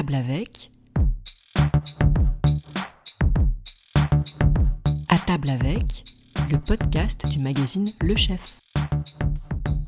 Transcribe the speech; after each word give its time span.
table. 0.00 0.16
À 5.08 5.18
table 5.26 5.50
avec, 5.50 6.04
le 6.50 6.58
podcast 6.58 7.26
du 7.26 7.38
magazine 7.40 7.86
Le 8.00 8.16
Chef. 8.16 8.56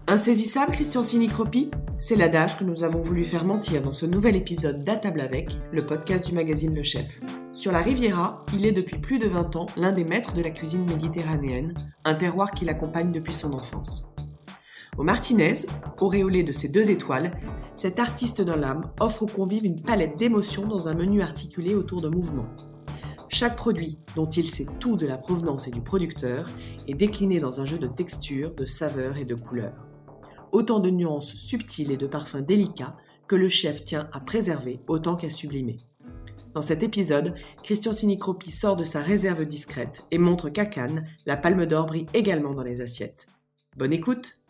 Insaisissable 0.08 0.72
Christian 0.72 1.02
Sinicropi? 1.02 1.70
C'est 1.98 2.16
l'adage 2.16 2.58
que 2.58 2.64
nous 2.64 2.84
avons 2.84 3.02
voulu 3.02 3.24
faire 3.24 3.46
mentir 3.46 3.82
dans 3.82 3.90
ce 3.90 4.04
nouvel 4.04 4.36
épisode 4.36 4.84
d'À 4.84 4.96
table 4.96 5.20
avec, 5.20 5.56
le 5.72 5.86
podcast 5.86 6.28
du 6.28 6.34
magazine 6.34 6.74
Le 6.74 6.82
Chef. 6.82 7.20
Sur 7.54 7.72
la 7.72 7.80
Riviera, 7.80 8.38
il 8.52 8.66
est 8.66 8.72
depuis 8.72 8.98
plus 8.98 9.18
de 9.18 9.28
20 9.28 9.56
ans 9.56 9.66
l'un 9.76 9.92
des 9.92 10.04
maîtres 10.04 10.34
de 10.34 10.42
la 10.42 10.50
cuisine 10.50 10.84
méditerranéenne, 10.84 11.72
un 12.04 12.14
terroir 12.14 12.50
qui 12.50 12.66
l'accompagne 12.66 13.12
depuis 13.12 13.34
son 13.34 13.54
enfance. 13.54 14.11
Au 14.98 15.04
Martinez, 15.04 15.54
auréolé 16.00 16.42
de 16.42 16.52
ses 16.52 16.68
deux 16.68 16.90
étoiles, 16.90 17.32
cet 17.76 17.98
artiste 17.98 18.42
dans 18.42 18.56
l'âme 18.56 18.90
offre 19.00 19.22
aux 19.22 19.26
convives 19.26 19.64
une 19.64 19.80
palette 19.80 20.18
d'émotions 20.18 20.66
dans 20.66 20.86
un 20.86 20.94
menu 20.94 21.22
articulé 21.22 21.74
autour 21.74 22.02
de 22.02 22.10
mouvements. 22.10 22.50
Chaque 23.30 23.56
produit, 23.56 23.96
dont 24.14 24.28
il 24.28 24.46
sait 24.46 24.66
tout 24.78 24.96
de 24.96 25.06
la 25.06 25.16
provenance 25.16 25.66
et 25.66 25.70
du 25.70 25.80
producteur, 25.80 26.46
est 26.86 26.94
décliné 26.94 27.40
dans 27.40 27.62
un 27.62 27.64
jeu 27.64 27.78
de 27.78 27.86
textures, 27.86 28.54
de 28.54 28.66
saveurs 28.66 29.16
et 29.16 29.24
de 29.24 29.34
couleurs. 29.34 29.86
Autant 30.52 30.78
de 30.78 30.90
nuances 30.90 31.36
subtiles 31.36 31.90
et 31.90 31.96
de 31.96 32.06
parfums 32.06 32.44
délicats 32.46 32.94
que 33.26 33.36
le 33.36 33.48
chef 33.48 33.84
tient 33.84 34.10
à 34.12 34.20
préserver 34.20 34.78
autant 34.88 35.16
qu'à 35.16 35.30
sublimer. 35.30 35.78
Dans 36.52 36.60
cet 36.60 36.82
épisode, 36.82 37.34
Christian 37.62 37.94
Sinicropi 37.94 38.50
sort 38.50 38.76
de 38.76 38.84
sa 38.84 39.00
réserve 39.00 39.46
discrète 39.46 40.04
et 40.10 40.18
montre 40.18 40.50
qu'à 40.50 40.66
Cannes, 40.66 41.06
la 41.24 41.38
palme 41.38 41.64
d'or 41.64 41.86
brille 41.86 42.08
également 42.12 42.52
dans 42.52 42.62
les 42.62 42.82
assiettes. 42.82 43.28
Bonne 43.78 43.94
écoute 43.94 44.41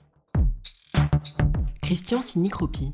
Christian 1.83 2.23
Sinicropi. 2.23 2.93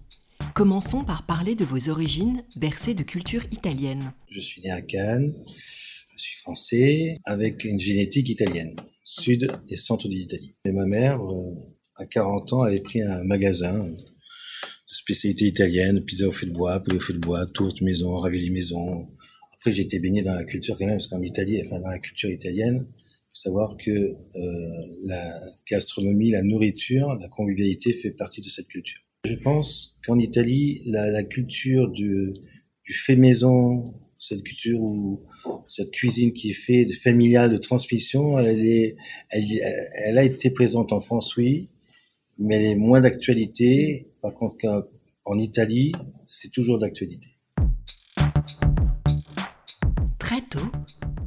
Commençons 0.55 1.05
par 1.05 1.27
parler 1.27 1.55
de 1.55 1.65
vos 1.65 1.91
origines 1.91 2.43
bercées 2.57 2.95
de 2.95 3.03
culture 3.03 3.45
italienne. 3.53 4.13
Je 4.31 4.41
suis 4.41 4.63
né 4.63 4.71
à 4.71 4.81
Cannes, 4.81 5.35
je 6.17 6.19
suis 6.23 6.37
français, 6.39 7.15
avec 7.25 7.65
une 7.65 7.79
génétique 7.79 8.31
italienne, 8.31 8.75
sud 9.05 9.53
et 9.69 9.77
centre 9.77 10.09
de 10.09 10.15
l'Italie. 10.15 10.57
Et 10.65 10.73
ma 10.73 10.87
mère, 10.87 11.21
euh, 11.23 11.55
à 11.97 12.07
40 12.07 12.55
ans, 12.55 12.63
avait 12.63 12.81
pris 12.81 13.03
un 13.03 13.23
magasin 13.25 13.85
de 13.85 13.97
spécialité 14.87 15.45
italienne, 15.45 16.03
pizza 16.03 16.27
au 16.27 16.33
feu 16.33 16.47
de 16.47 16.53
bois, 16.53 16.81
poulet 16.81 16.97
au 16.97 17.01
feu 17.01 17.13
de 17.13 17.21
bois, 17.21 17.45
tourte 17.47 17.83
maison, 17.83 18.17
ravioli 18.17 18.51
maison. 18.51 19.07
Après, 19.53 19.71
j'ai 19.71 19.83
été 19.83 20.01
baigné 20.01 20.23
dans 20.23 20.35
la 20.35 20.45
culture 20.45 20.77
quand 20.79 20.87
même, 20.87 20.97
parce 20.97 21.09
qu'en 21.09 21.23
Italie, 21.23 21.61
enfin 21.65 21.79
dans 21.79 21.91
la 21.91 21.99
culture 21.99 22.31
italienne, 22.31 22.87
savoir 23.43 23.77
que 23.77 23.91
euh, 23.91 24.17
la 25.07 25.41
gastronomie, 25.71 26.31
la 26.31 26.43
nourriture, 26.43 27.15
la 27.21 27.29
convivialité 27.29 27.93
fait 27.93 28.11
partie 28.11 28.41
de 28.41 28.49
cette 28.49 28.69
culture. 28.69 29.01
Je 29.25 29.35
pense 29.35 29.97
qu'en 30.05 30.19
Italie, 30.19 30.83
la, 30.87 31.23
culture 31.23 31.89
du, 31.89 32.33
du, 32.85 32.93
fait 32.93 33.17
maison, 33.17 33.95
cette 34.19 34.43
culture 34.43 34.81
ou 34.81 35.23
cette 35.69 35.91
cuisine 35.91 36.33
qui 36.33 36.51
est 36.51 36.55
faite 36.55 36.93
familiale 36.95 37.53
de 37.53 37.59
transmission, 37.59 38.39
elle 38.39 38.65
est, 38.65 38.97
elle, 39.31 39.45
elle, 40.07 40.19
a 40.19 40.25
été 40.25 40.51
présente 40.51 40.93
en 40.93 41.01
France, 41.01 41.37
oui, 41.37 41.71
mais 42.39 42.57
elle 42.57 42.67
est 42.67 42.77
moins 42.77 43.01
d'actualité. 43.01 44.09
Par 44.23 44.35
contre, 44.35 44.91
en 45.25 45.39
Italie, 45.39 45.93
c'est 46.27 46.51
toujours 46.51 46.79
d'actualité. 46.79 47.29
Très 50.19 50.41
tôt, 50.41 50.71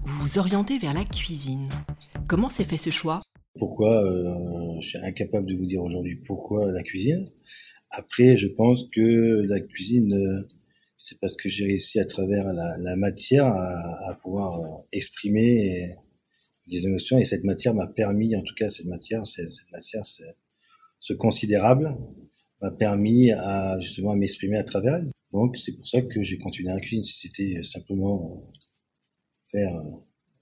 vous 0.04 0.22
vous 0.22 0.38
orientez 0.38 0.78
vers 0.78 0.94
la 0.94 1.06
cuisine. 1.06 1.70
Comment 2.32 2.48
s'est 2.48 2.64
fait 2.64 2.78
ce 2.78 2.92
choix? 2.92 3.20
Pourquoi 3.60 4.06
euh, 4.06 4.80
Je 4.80 4.88
suis 4.88 4.98
incapable 5.00 5.48
de 5.48 5.54
vous 5.54 5.66
dire 5.66 5.84
aujourd'hui 5.84 6.16
pourquoi 6.16 6.72
la 6.72 6.82
cuisine? 6.82 7.30
Après, 7.90 8.38
je 8.38 8.48
pense 8.48 8.88
que 8.88 9.46
la 9.50 9.60
cuisine, 9.60 10.14
euh, 10.14 10.48
c'est 10.96 11.20
parce 11.20 11.36
que 11.36 11.50
j'ai 11.50 11.66
réussi 11.66 12.00
à 12.00 12.06
travers 12.06 12.46
la, 12.54 12.96
matière 12.96 13.48
à, 13.48 14.10
à, 14.10 14.16
pouvoir 14.16 14.62
euh, 14.62 14.82
exprimer 14.94 15.94
des 16.68 16.86
émotions 16.86 17.18
et 17.18 17.26
cette 17.26 17.44
matière 17.44 17.76
m'a 17.76 17.88
permis, 17.88 18.34
en 18.38 18.44
tout 18.44 18.56
cas 18.56 18.70
cette 18.70 18.86
matière, 18.86 19.26
cette 19.26 19.52
matière, 19.74 20.04
ce 20.06 21.14
considérable 21.14 21.98
m'a 22.62 22.72
permis 22.72 23.34
à 23.34 23.78
justement 23.82 24.12
à 24.12 24.16
m'exprimer 24.16 24.56
à 24.56 24.64
travers. 24.64 25.02
Donc 25.34 25.58
c'est 25.58 25.74
pour 25.74 25.86
ça 25.86 26.02
que 26.02 26.22
j'ai 26.22 26.38
continué 26.38 26.70
la 26.70 26.80
cuisine. 26.80 27.04
Si 27.04 27.28
c'était 27.28 27.62
simplement 27.64 28.48
faire 29.44 29.84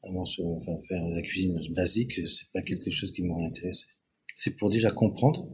un 0.03 0.11
morceau, 0.11 0.55
enfin 0.57 0.77
faire 0.87 1.05
la 1.07 1.21
cuisine 1.21 1.73
basique, 1.73 2.13
c'est 2.27 2.51
pas 2.53 2.61
quelque 2.61 2.89
chose 2.89 3.11
qui 3.11 3.21
m'aurait 3.21 3.45
intéressé. 3.45 3.85
C'est 4.35 4.55
pour 4.55 4.69
déjà 4.69 4.91
comprendre 4.91 5.47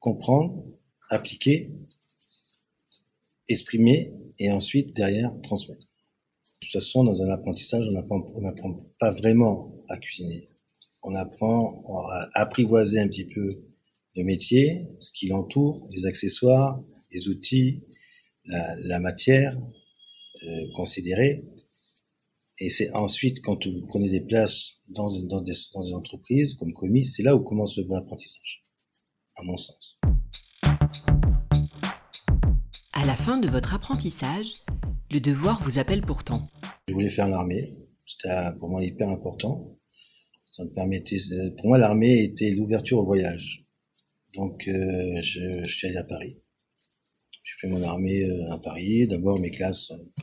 comprendre, 0.00 0.64
appliquer, 1.10 1.68
exprimer 3.48 4.12
et 4.38 4.50
ensuite 4.50 4.94
derrière 4.94 5.30
transmettre. 5.42 5.86
De 5.86 6.66
toute 6.66 6.72
façon, 6.72 7.04
dans 7.04 7.22
un 7.22 7.30
apprentissage, 7.30 7.88
on 7.88 8.40
n'apprend 8.40 8.80
pas 8.98 9.10
vraiment 9.10 9.84
à 9.88 9.96
cuisiner. 9.96 10.48
On 11.02 11.14
apprend 11.14 12.04
à 12.10 12.28
apprivoiser 12.34 13.00
un 13.00 13.08
petit 13.08 13.24
peu 13.24 13.48
le 14.16 14.24
métier, 14.24 14.86
ce 15.00 15.12
qui 15.12 15.28
l'entoure, 15.28 15.86
les 15.90 16.06
accessoires, 16.06 16.82
les 17.12 17.28
outils, 17.28 17.84
la, 18.44 18.76
la 18.80 19.00
matière 19.00 19.56
euh, 20.44 20.72
considérée. 20.74 21.44
Et 22.60 22.70
c'est 22.70 22.90
ensuite, 22.92 23.40
quand 23.42 23.68
vous 23.68 23.86
prenez 23.86 24.10
des 24.10 24.20
places 24.20 24.78
dans, 24.88 25.06
dans, 25.26 25.40
des, 25.40 25.52
dans 25.72 25.80
des 25.80 25.94
entreprises 25.94 26.54
comme 26.54 26.72
commis, 26.72 27.04
c'est 27.04 27.22
là 27.22 27.36
où 27.36 27.40
commence 27.40 27.76
le 27.76 27.84
vrai 27.84 27.98
apprentissage, 27.98 28.62
à 29.36 29.44
mon 29.44 29.56
sens. 29.56 29.96
À 32.94 33.06
la 33.06 33.14
fin 33.14 33.38
de 33.38 33.46
votre 33.46 33.74
apprentissage, 33.74 34.54
le 35.12 35.20
devoir 35.20 35.62
vous 35.62 35.78
appelle 35.78 36.02
pourtant. 36.02 36.42
Je 36.88 36.94
voulais 36.94 37.10
faire 37.10 37.28
l'armée. 37.28 37.78
C'était 38.04 38.52
pour 38.58 38.70
moi 38.70 38.82
hyper 38.82 39.08
important. 39.08 39.78
Ça 40.50 40.64
me 40.64 40.70
permettait, 40.70 41.18
pour 41.58 41.68
moi, 41.68 41.78
l'armée 41.78 42.24
était 42.24 42.50
l'ouverture 42.50 42.98
au 42.98 43.04
voyage. 43.04 43.64
Donc, 44.34 44.66
euh, 44.66 45.20
je, 45.22 45.62
je, 45.62 45.72
suis 45.72 45.86
allé 45.86 45.98
à 45.98 46.04
Paris. 46.04 46.36
J'ai 47.44 47.54
fait 47.60 47.68
mon 47.68 47.82
armée 47.84 48.24
euh, 48.24 48.52
à 48.52 48.58
Paris. 48.58 49.06
D'abord 49.06 49.38
mes 49.38 49.52
classes 49.52 49.92
euh, 49.92 50.22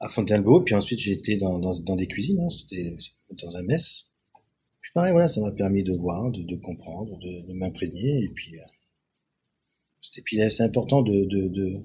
à 0.00 0.08
Fontainebleau, 0.08 0.62
puis 0.62 0.74
ensuite 0.74 0.98
j'ai 0.98 1.12
été 1.12 1.36
dans, 1.36 1.58
dans, 1.58 1.78
dans, 1.80 1.96
des 1.96 2.06
cuisines. 2.06 2.40
Hein. 2.40 2.48
C'était 2.48 2.96
dans 3.42 3.56
un 3.56 3.62
mess. 3.62 4.10
Puis 4.80 4.92
pareil, 4.94 5.12
voilà, 5.12 5.28
ça 5.28 5.40
m'a 5.40 5.52
permis 5.52 5.82
de 5.82 5.94
voir, 5.94 6.30
de, 6.30 6.42
de 6.42 6.56
comprendre, 6.56 7.18
de, 7.18 7.46
de 7.46 7.52
m'imprégner, 7.54 8.22
et 8.22 8.32
puis. 8.34 8.58
Euh, 8.58 8.64
et 10.18 10.22
puis 10.22 10.38
c'est 10.50 10.62
important 10.62 11.02
de, 11.02 11.24
de, 11.24 11.48
de, 11.48 11.84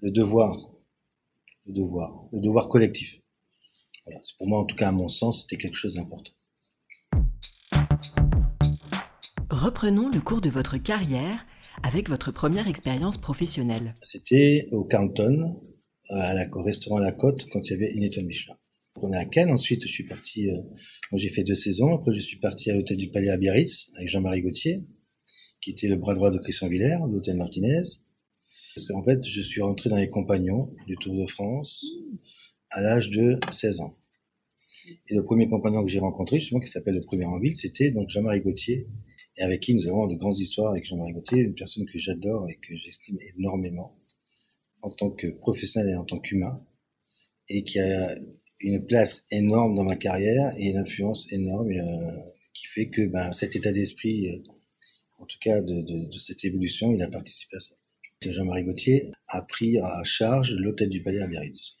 le 0.00 0.10
devoir, 0.10 0.56
le 1.66 1.72
devoir, 1.72 2.28
le 2.32 2.40
devoir 2.40 2.68
collectif. 2.68 3.20
Voilà, 4.06 4.20
pour 4.38 4.48
moi, 4.48 4.60
en 4.60 4.64
tout 4.64 4.76
cas, 4.76 4.88
à 4.88 4.92
mon 4.92 5.08
sens, 5.08 5.42
c'était 5.42 5.56
quelque 5.56 5.76
chose 5.76 5.94
d'important. 5.94 6.32
Reprenons 9.50 10.08
le 10.08 10.20
cours 10.20 10.40
de 10.40 10.50
votre 10.50 10.78
carrière 10.78 11.46
avec 11.82 12.08
votre 12.08 12.32
première 12.32 12.68
expérience 12.68 13.18
professionnelle. 13.18 13.94
C'était 14.02 14.68
au 14.72 14.84
Carlton, 14.84 15.60
à 16.10 16.34
la, 16.34 16.48
au 16.52 16.62
restaurant 16.62 16.98
La 16.98 17.12
Côte, 17.12 17.46
quand 17.50 17.60
il 17.66 17.72
y 17.72 17.74
avait 17.74 17.92
une 17.92 18.02
étoile 18.02 18.26
Michelin. 18.26 18.56
On 19.02 19.12
est 19.12 19.16
à 19.16 19.24
Cannes, 19.24 19.50
ensuite 19.50 19.82
je 19.82 19.88
suis 19.88 20.04
parti, 20.04 20.50
euh, 20.50 20.60
j'ai 21.14 21.28
fait 21.28 21.44
deux 21.44 21.54
saisons, 21.54 21.94
après 21.94 22.12
je 22.12 22.20
suis 22.20 22.38
parti 22.38 22.70
à 22.70 22.74
l'hôtel 22.74 22.96
du 22.96 23.10
Palais 23.10 23.28
à 23.28 23.36
Biarritz 23.36 23.90
avec 23.96 24.08
Jean-Marie 24.08 24.42
Gauthier, 24.42 24.80
qui 25.60 25.70
était 25.70 25.88
le 25.88 25.96
bras 25.96 26.14
droit 26.14 26.30
de 26.30 26.38
Christian 26.38 26.68
Villers, 26.68 26.98
l'hôtel 27.08 27.36
Martinez. 27.36 27.82
Parce 28.74 28.86
qu'en 28.86 29.02
fait, 29.02 29.24
je 29.24 29.40
suis 29.40 29.60
rentré 29.60 29.90
dans 29.90 29.96
les 29.96 30.08
compagnons 30.08 30.60
du 30.86 30.94
Tour 30.96 31.16
de 31.16 31.26
France 31.26 31.84
à 32.70 32.80
l'âge 32.80 33.10
de 33.10 33.38
16 33.50 33.80
ans. 33.80 33.92
Et 35.08 35.14
le 35.14 35.24
premier 35.24 35.48
compagnon 35.48 35.84
que 35.84 35.90
j'ai 35.90 35.98
rencontré, 35.98 36.38
justement, 36.38 36.60
qui 36.60 36.68
s'appelle 36.68 36.94
le 36.94 37.00
premier 37.00 37.24
en 37.24 37.38
ville, 37.38 37.56
c'était 37.56 37.90
donc 37.90 38.08
Jean-Marie 38.08 38.40
Gauthier, 38.40 38.86
et 39.36 39.42
avec 39.42 39.60
qui 39.60 39.74
nous 39.74 39.86
avons 39.86 40.06
de 40.06 40.14
grandes 40.14 40.38
histoires 40.38 40.70
avec 40.70 40.86
Jean-Marie 40.86 41.12
Gauthier, 41.12 41.40
une 41.40 41.54
personne 41.54 41.84
que 41.86 41.98
j'adore 41.98 42.48
et 42.48 42.54
que 42.56 42.74
j'estime 42.74 43.18
énormément 43.36 43.97
en 44.82 44.90
tant 44.90 45.10
que 45.10 45.26
professionnel 45.28 45.90
et 45.94 45.96
en 45.96 46.04
tant 46.04 46.18
qu'humain, 46.18 46.56
et 47.48 47.64
qui 47.64 47.80
a 47.80 48.14
une 48.60 48.84
place 48.86 49.24
énorme 49.30 49.74
dans 49.74 49.84
ma 49.84 49.96
carrière 49.96 50.50
et 50.58 50.70
une 50.70 50.78
influence 50.78 51.26
énorme 51.32 51.70
euh, 51.70 52.16
qui 52.54 52.66
fait 52.66 52.86
que 52.86 53.06
ben, 53.06 53.32
cet 53.32 53.56
état 53.56 53.72
d'esprit 53.72 54.30
euh, 54.30 54.42
en 55.18 55.26
tout 55.26 55.38
cas 55.40 55.60
de, 55.60 56.18
cette 56.18 56.44
évolution, 56.44 56.92
il 56.92 57.02
a 57.02 57.08
participé 57.08 57.56
à 57.56 57.60
ça. 57.60 57.74
Jean-Marie 58.22 58.64
Gauthier 58.64 59.10
a 59.28 59.42
pris 59.42 59.78
à 59.78 60.02
charge 60.04 60.52
l'hôtel 60.54 60.88
du 60.88 61.02
Palais 61.02 61.20
à 61.20 61.26
Biarritz. 61.26 61.76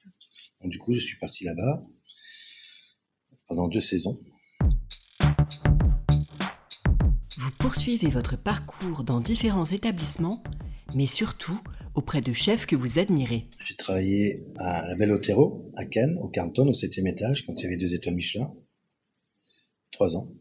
Du 0.64 0.78
coup, 0.78 0.92
je 0.92 0.98
suis 0.98 1.18
parti 1.18 1.44
là-bas 1.44 1.82
pendant 3.46 3.68
deux 3.68 3.80
saisons. 3.80 4.18
Vous 7.36 7.50
poursuivez 7.58 8.08
votre 8.08 8.36
parcours 8.36 9.04
dans 9.04 9.20
différents 9.20 9.64
établissements, 9.64 10.42
mais 10.94 11.06
surtout 11.06 11.60
auprès 11.98 12.20
de 12.20 12.32
chefs 12.32 12.64
que 12.64 12.76
vous 12.76 13.00
admirez. 13.00 13.48
J'ai 13.66 13.74
travaillé 13.74 14.44
à 14.58 14.86
la 14.86 14.94
Belle 14.94 15.10
Otero, 15.10 15.72
à 15.76 15.84
Cannes, 15.84 16.16
au 16.20 16.28
Carlton, 16.28 16.68
au 16.68 16.72
septième 16.72 17.08
étage, 17.08 17.44
quand 17.44 17.54
il 17.58 17.64
y 17.64 17.66
avait 17.66 17.76
deux 17.76 17.92
étoiles 17.92 18.14
Michelin. 18.14 18.54
Trois 19.90 20.16
ans. 20.16 20.32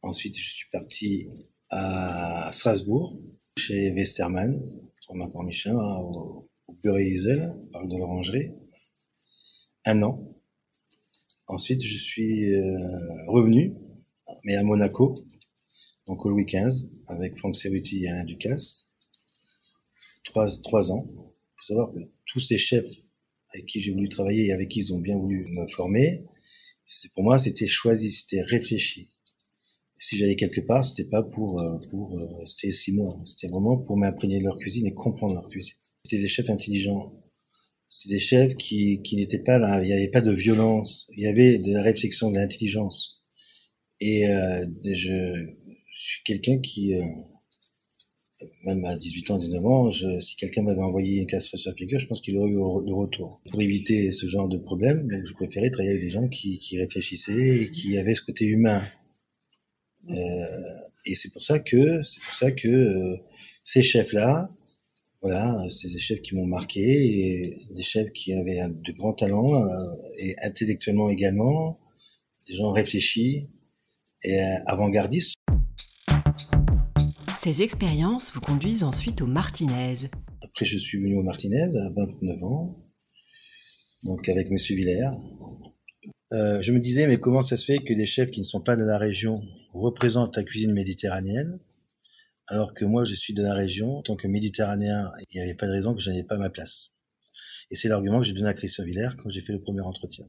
Ensuite, 0.00 0.38
je 0.38 0.54
suis 0.54 0.68
parti 0.70 1.28
à 1.70 2.50
Strasbourg, 2.52 3.18
chez 3.58 3.90
Westermann, 3.90 4.62
Thomas 5.04 5.26
Cornichin, 5.26 5.74
au, 5.74 6.48
au 6.68 6.72
Purée 6.74 7.08
Isel, 7.08 7.52
parc 7.72 7.88
de 7.88 7.96
l'Orangerie, 7.96 8.52
un 9.84 10.00
an. 10.02 10.32
Ensuite, 11.48 11.82
je 11.82 11.98
suis 11.98 12.54
euh, 12.54 12.78
revenu, 13.26 13.74
mais 14.44 14.54
à 14.54 14.62
Monaco, 14.62 15.16
donc 16.06 16.24
au 16.24 16.30
Louis 16.30 16.46
XV, 16.46 16.88
avec 17.08 17.36
Franck 17.36 17.56
Cerruti 17.56 18.04
et 18.04 18.08
Alain 18.08 18.24
Ducasse. 18.24 18.86
Trois, 20.24 20.46
trois 20.62 20.92
ans. 20.92 21.04
Il 21.04 21.56
faut 21.56 21.66
savoir 21.66 21.90
que 21.90 21.98
tous 22.26 22.40
ces 22.40 22.58
chefs 22.58 22.86
avec 23.54 23.66
qui 23.66 23.80
j'ai 23.80 23.92
voulu 23.92 24.08
travailler 24.08 24.46
et 24.46 24.52
avec 24.52 24.68
qui 24.68 24.80
ils 24.80 24.94
ont 24.94 24.98
bien 24.98 25.18
voulu 25.18 25.44
me 25.50 25.68
former, 25.68 26.24
pour 27.14 27.24
moi, 27.24 27.38
c'était 27.38 27.66
choisi, 27.66 28.10
c'était 28.10 28.42
réfléchi. 28.42 29.08
Si 29.98 30.16
j'allais 30.16 30.36
quelque 30.36 30.60
part, 30.60 30.84
c'était 30.84 31.08
pas 31.08 31.22
pour, 31.22 31.60
euh, 31.60 31.78
pour, 31.90 32.18
euh, 32.18 32.44
c'était 32.44 32.72
six 32.72 32.92
mois. 32.92 33.20
C'était 33.24 33.46
vraiment 33.46 33.78
pour 33.78 33.96
m'imprégner 33.96 34.38
de 34.38 34.44
leur 34.44 34.58
cuisine 34.58 34.86
et 34.86 34.94
comprendre 34.94 35.34
leur 35.34 35.48
cuisine. 35.48 35.74
C'était 36.04 36.20
des 36.20 36.28
chefs 36.28 36.50
intelligents. 36.50 37.12
C'est 37.88 38.08
des 38.08 38.18
chefs 38.18 38.54
qui, 38.56 39.00
qui 39.02 39.16
n'étaient 39.16 39.42
pas 39.42 39.58
là. 39.58 39.82
Il 39.82 39.86
n'y 39.86 39.92
avait 39.92 40.10
pas 40.10 40.20
de 40.20 40.32
violence. 40.32 41.06
Il 41.16 41.22
y 41.22 41.28
avait 41.28 41.58
de 41.58 41.72
la 41.72 41.82
réflexion, 41.82 42.30
de 42.30 42.36
l'intelligence. 42.36 43.22
Et 44.00 44.26
euh, 44.26 44.66
je, 44.84 45.14
je, 45.14 45.46
suis 45.94 46.22
quelqu'un 46.24 46.58
qui, 46.58 46.94
euh, 46.94 47.04
même 48.64 48.84
à 48.84 48.96
18 48.96 49.30
ans, 49.30 49.38
19 49.38 49.66
ans, 49.66 49.88
je, 49.88 50.20
si 50.20 50.36
quelqu'un 50.36 50.62
m'avait 50.62 50.82
envoyé 50.82 51.20
une 51.20 51.26
casserole 51.26 51.58
sur 51.58 51.70
la 51.70 51.76
figure, 51.76 51.98
je 51.98 52.06
pense 52.06 52.20
qu'il 52.20 52.36
aurait 52.36 52.50
eu 52.50 52.54
le 52.54 52.94
retour. 52.94 53.40
Pour 53.50 53.60
éviter 53.60 54.12
ce 54.12 54.26
genre 54.26 54.48
de 54.48 54.58
problème, 54.58 55.08
donc 55.08 55.24
je 55.24 55.32
préférais 55.34 55.70
travailler 55.70 55.92
avec 55.92 56.02
des 56.02 56.10
gens 56.10 56.28
qui, 56.28 56.58
qui 56.58 56.78
réfléchissaient 56.78 57.62
et 57.62 57.70
qui 57.70 57.98
avaient 57.98 58.14
ce 58.14 58.22
côté 58.22 58.46
humain. 58.46 58.82
Euh, 60.10 60.14
et 61.04 61.14
c'est 61.14 61.32
pour 61.32 61.42
ça 61.42 61.58
que, 61.58 62.02
c'est 62.02 62.20
pour 62.20 62.34
ça 62.34 62.50
que 62.52 62.68
euh, 62.68 63.16
ces 63.62 63.82
chefs-là, 63.82 64.50
voilà, 65.22 65.54
c'est 65.68 65.88
des 65.88 66.00
chefs 66.00 66.20
qui 66.20 66.34
m'ont 66.34 66.46
marqué 66.46 66.80
et 66.80 67.56
des 67.70 67.82
chefs 67.82 68.10
qui 68.12 68.32
avaient 68.34 68.60
de 68.68 68.92
grands 68.92 69.12
talents 69.12 69.54
euh, 69.54 69.94
et 70.18 70.34
intellectuellement 70.42 71.10
également, 71.10 71.78
des 72.48 72.54
gens 72.54 72.72
réfléchis 72.72 73.46
et 74.24 74.40
euh, 74.40 74.56
avant-gardistes. 74.66 75.34
Ces 77.42 77.60
expériences 77.62 78.30
vous 78.32 78.40
conduisent 78.40 78.84
ensuite 78.84 79.20
au 79.20 79.26
Martinez. 79.26 79.96
Après, 80.42 80.64
je 80.64 80.78
suis 80.78 80.98
venu 80.98 81.16
au 81.16 81.24
Martinez 81.24 81.66
à 81.76 81.90
29 81.90 82.40
ans, 82.44 82.86
donc 84.04 84.28
avec 84.28 84.48
Monsieur 84.48 84.76
Villers. 84.76 85.10
Euh, 86.32 86.60
je 86.60 86.70
me 86.70 86.78
disais, 86.78 87.08
mais 87.08 87.18
comment 87.18 87.42
ça 87.42 87.56
se 87.56 87.64
fait 87.64 87.78
que 87.78 87.94
des 87.94 88.06
chefs 88.06 88.30
qui 88.30 88.38
ne 88.38 88.44
sont 88.44 88.60
pas 88.60 88.76
de 88.76 88.84
la 88.84 88.96
région 88.96 89.34
représentent 89.72 90.36
la 90.36 90.44
cuisine 90.44 90.72
méditerranéenne 90.72 91.58
alors 92.46 92.74
que 92.74 92.84
moi 92.84 93.02
je 93.02 93.14
suis 93.14 93.34
de 93.34 93.42
la 93.42 93.54
région, 93.54 93.98
en 93.98 94.02
tant 94.02 94.14
que 94.14 94.28
méditerranéen, 94.28 95.10
il 95.32 95.38
n'y 95.38 95.42
avait 95.42 95.56
pas 95.56 95.66
de 95.66 95.72
raison 95.72 95.94
que 95.94 96.00
je 96.00 96.10
n'avais 96.10 96.22
pas 96.22 96.38
ma 96.38 96.48
place. 96.48 96.92
Et 97.72 97.74
c'est 97.74 97.88
l'argument 97.88 98.20
que 98.20 98.26
j'ai 98.28 98.34
donné 98.34 98.50
à 98.50 98.54
Christian 98.54 98.84
Villers 98.84 99.16
quand 99.18 99.30
j'ai 99.30 99.40
fait 99.40 99.52
le 99.52 99.60
premier 99.60 99.80
entretien. 99.80 100.26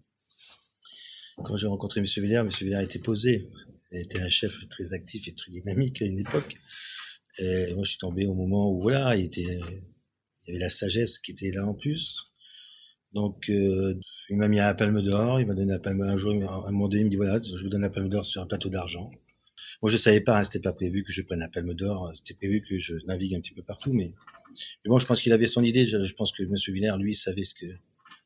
Quand 1.44 1.58
j'ai 1.58 1.68
rencontré 1.68 2.00
M. 2.00 2.08
Villers, 2.08 2.38
M. 2.38 2.50
Villers 2.50 2.84
était 2.84 2.98
posé, 2.98 3.52
il 3.92 4.00
était 4.00 4.20
un 4.20 4.30
chef 4.30 4.68
très 4.70 4.94
actif 4.94 5.28
et 5.28 5.36
très 5.36 5.52
dynamique 5.52 6.02
à 6.02 6.06
une 6.06 6.18
époque. 6.18 6.58
Et 7.40 7.74
moi 7.74 7.84
je 7.84 7.92
suis 7.92 8.00
tombé 8.00 8.26
au 8.26 8.34
moment 8.34 8.72
où 8.72 8.82
voilà, 8.82 9.16
il 9.16 9.26
était, 9.26 9.42
il 9.42 10.48
y 10.48 10.52
avait 10.52 10.60
la 10.60 10.70
sagesse 10.70 11.18
qui 11.18 11.32
était 11.32 11.52
là 11.52 11.66
en 11.66 11.74
plus. 11.74 12.24
Donc 13.14 13.50
euh, 13.50 13.96
il 14.30 14.38
m'a 14.38 14.48
mis 14.48 14.60
à 14.60 14.68
la 14.68 14.74
palme 14.74 15.02
d'or, 15.02 15.40
il 15.40 15.48
m'a 15.48 15.54
donné 15.54 15.72
la 15.72 15.80
palme 15.80 16.02
un 16.02 16.18
jour, 16.18 16.34
il 16.34 16.40
m'a 16.40 16.64
demandé, 16.68 17.00
il 17.00 17.06
me 17.06 17.10
dit 17.10 17.16
voilà, 17.16 17.40
je 17.42 17.64
vous 17.64 17.70
donne 17.70 17.82
la 17.82 17.90
palme 17.90 18.10
d'or 18.10 18.26
sur 18.26 18.42
un 18.42 18.48
plateau 18.48 18.70
d'argent. 18.70 19.12
Moi, 19.82 19.92
je 19.92 19.98
savais 19.98 20.22
pas, 20.22 20.40
hein, 20.40 20.44
c'était 20.44 20.60
pas 20.60 20.74
prévu 20.74 21.04
que 21.04 21.12
je 21.12 21.22
prenne 21.22 21.40
la 21.40 21.48
Palme 21.48 21.74
d'Or, 21.74 22.12
c'était 22.16 22.34
prévu 22.34 22.62
que 22.62 22.78
je 22.78 22.96
navigue 23.06 23.36
un 23.36 23.40
petit 23.40 23.54
peu 23.54 23.64
partout, 23.64 23.94
mais, 23.94 24.14
mais 24.84 24.90
bon, 24.90 24.98
je 25.00 25.06
pense 25.06 25.22
qu'il 25.22 25.32
avait 25.34 25.48
son 25.48 25.64
idée. 25.64 25.86
Je, 25.88 26.06
je 26.06 26.14
pense 26.14 26.32
que 26.32 26.44
M. 26.44 26.56
Villers, 26.74 26.98
lui, 27.00 27.16
savait 27.16 27.44
ce 27.44 27.54
que 27.54 27.66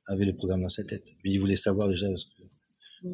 avait 0.08 0.26
le 0.26 0.36
programme 0.36 0.62
dans 0.62 0.70
sa 0.70 0.84
tête. 0.84 1.14
Mais 1.24 1.32
il 1.32 1.38
voulait 1.38 1.56
savoir 1.56 1.90
déjà 1.90 2.08
ce 2.16 2.26
que, 2.26 2.37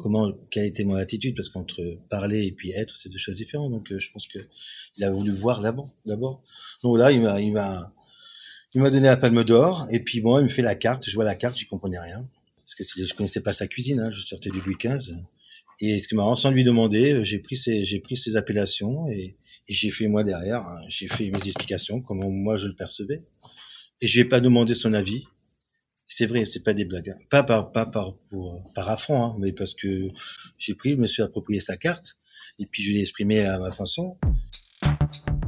comment, 0.00 0.32
quelle 0.50 0.66
était 0.66 0.84
mon 0.84 0.94
attitude, 0.94 1.34
parce 1.36 1.48
qu'entre 1.48 1.82
parler 2.08 2.44
et 2.44 2.52
puis 2.52 2.72
être, 2.72 2.96
c'est 2.96 3.08
deux 3.08 3.18
choses 3.18 3.36
différentes. 3.36 3.72
Donc, 3.72 3.90
euh, 3.92 3.98
je 3.98 4.10
pense 4.10 4.28
que 4.28 4.38
il 4.96 5.04
a 5.04 5.10
voulu 5.10 5.32
voir 5.32 5.60
d'abord, 5.60 5.90
d'abord. 6.06 6.42
Donc 6.82 6.98
là, 6.98 7.12
il 7.12 7.20
m'a, 7.20 7.40
il 7.40 7.52
m'a, 7.52 7.92
il 8.74 8.80
m'a 8.80 8.90
donné 8.90 9.06
la 9.06 9.16
Palme 9.16 9.44
d'Or, 9.44 9.86
et 9.90 10.00
puis 10.00 10.20
bon, 10.20 10.38
il 10.38 10.44
me 10.44 10.48
fait 10.48 10.62
la 10.62 10.74
carte. 10.74 11.08
Je 11.08 11.14
vois 11.14 11.24
la 11.24 11.34
carte, 11.34 11.56
j'y 11.56 11.66
comprenais 11.66 11.98
rien, 11.98 12.28
parce 12.58 12.74
que 12.74 13.04
je 13.04 13.14
connaissais 13.14 13.42
pas 13.42 13.52
sa 13.52 13.66
cuisine. 13.66 14.00
Hein, 14.00 14.10
je 14.10 14.20
sortais 14.20 14.50
du 14.50 14.60
Louis 14.60 14.76
XV. 14.78 15.14
Et 15.80 15.98
ce 15.98 16.08
qui 16.08 16.14
m'a 16.14 16.24
sans 16.36 16.50
lui 16.50 16.64
demander, 16.64 17.12
euh, 17.12 17.24
j'ai 17.24 17.38
pris 17.38 17.56
ces, 17.56 17.84
j'ai 17.84 18.00
pris 18.00 18.16
ces 18.16 18.36
appellations 18.36 19.08
et, 19.08 19.36
j'ai 19.66 19.90
fait 19.90 20.08
moi 20.08 20.24
derrière, 20.24 20.60
hein, 20.60 20.78
j'ai 20.88 21.08
fait 21.08 21.30
mes 21.30 21.38
explications, 21.46 22.02
comment 22.02 22.28
moi 22.28 22.58
je 22.58 22.68
le 22.68 22.74
percevais. 22.74 23.22
Et 24.02 24.06
je 24.06 24.20
n'ai 24.20 24.26
pas 24.26 24.40
demandé 24.40 24.74
son 24.74 24.92
avis. 24.92 25.24
C'est 26.06 26.26
vrai, 26.26 26.44
c'est 26.44 26.62
pas 26.62 26.74
des 26.74 26.84
blagues. 26.84 27.10
Hein. 27.10 27.18
Pas 27.30 27.42
par, 27.42 27.72
pas 27.72 27.86
par, 27.86 28.16
pour, 28.28 28.70
par 28.74 28.88
affront, 28.90 29.24
hein, 29.24 29.36
mais 29.38 29.52
parce 29.52 29.74
que 29.74 30.08
j'ai 30.58 30.74
pris, 30.74 30.92
je 30.92 30.96
me 30.96 31.06
suis 31.06 31.22
approprié 31.22 31.60
sa 31.60 31.76
carte 31.76 32.16
et 32.58 32.64
puis 32.70 32.82
je 32.82 32.92
l'ai 32.92 33.00
exprimé 33.00 33.44
à 33.44 33.58
ma 33.58 33.70
façon. 33.70 34.18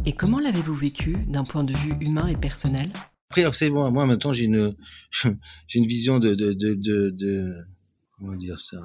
Et 0.04 0.12
comment 0.12 0.38
l'avez-vous 0.38 0.74
vécu 0.74 1.16
d'un 1.28 1.44
point 1.44 1.64
de 1.64 1.72
vue 1.72 1.94
humain 2.00 2.26
et 2.28 2.36
personnel? 2.36 2.88
Après, 3.30 3.44
c'est 3.52 3.70
bon, 3.70 3.90
moi 3.90 4.06
maintenant 4.06 4.32
j'ai 4.32 4.44
une, 4.44 4.76
j'ai 5.66 5.78
une 5.78 5.86
vision 5.86 6.18
de, 6.18 6.34
de, 6.34 6.52
de, 6.52 6.74
de, 6.74 7.10
de 7.10 7.54
comment 8.16 8.36
dire 8.36 8.58
ça? 8.58 8.78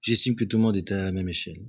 J'estime 0.00 0.34
que 0.34 0.44
tout 0.44 0.56
le 0.56 0.62
monde 0.62 0.76
est 0.76 0.90
à 0.92 1.02
la 1.04 1.12
même 1.12 1.28
échelle. 1.28 1.60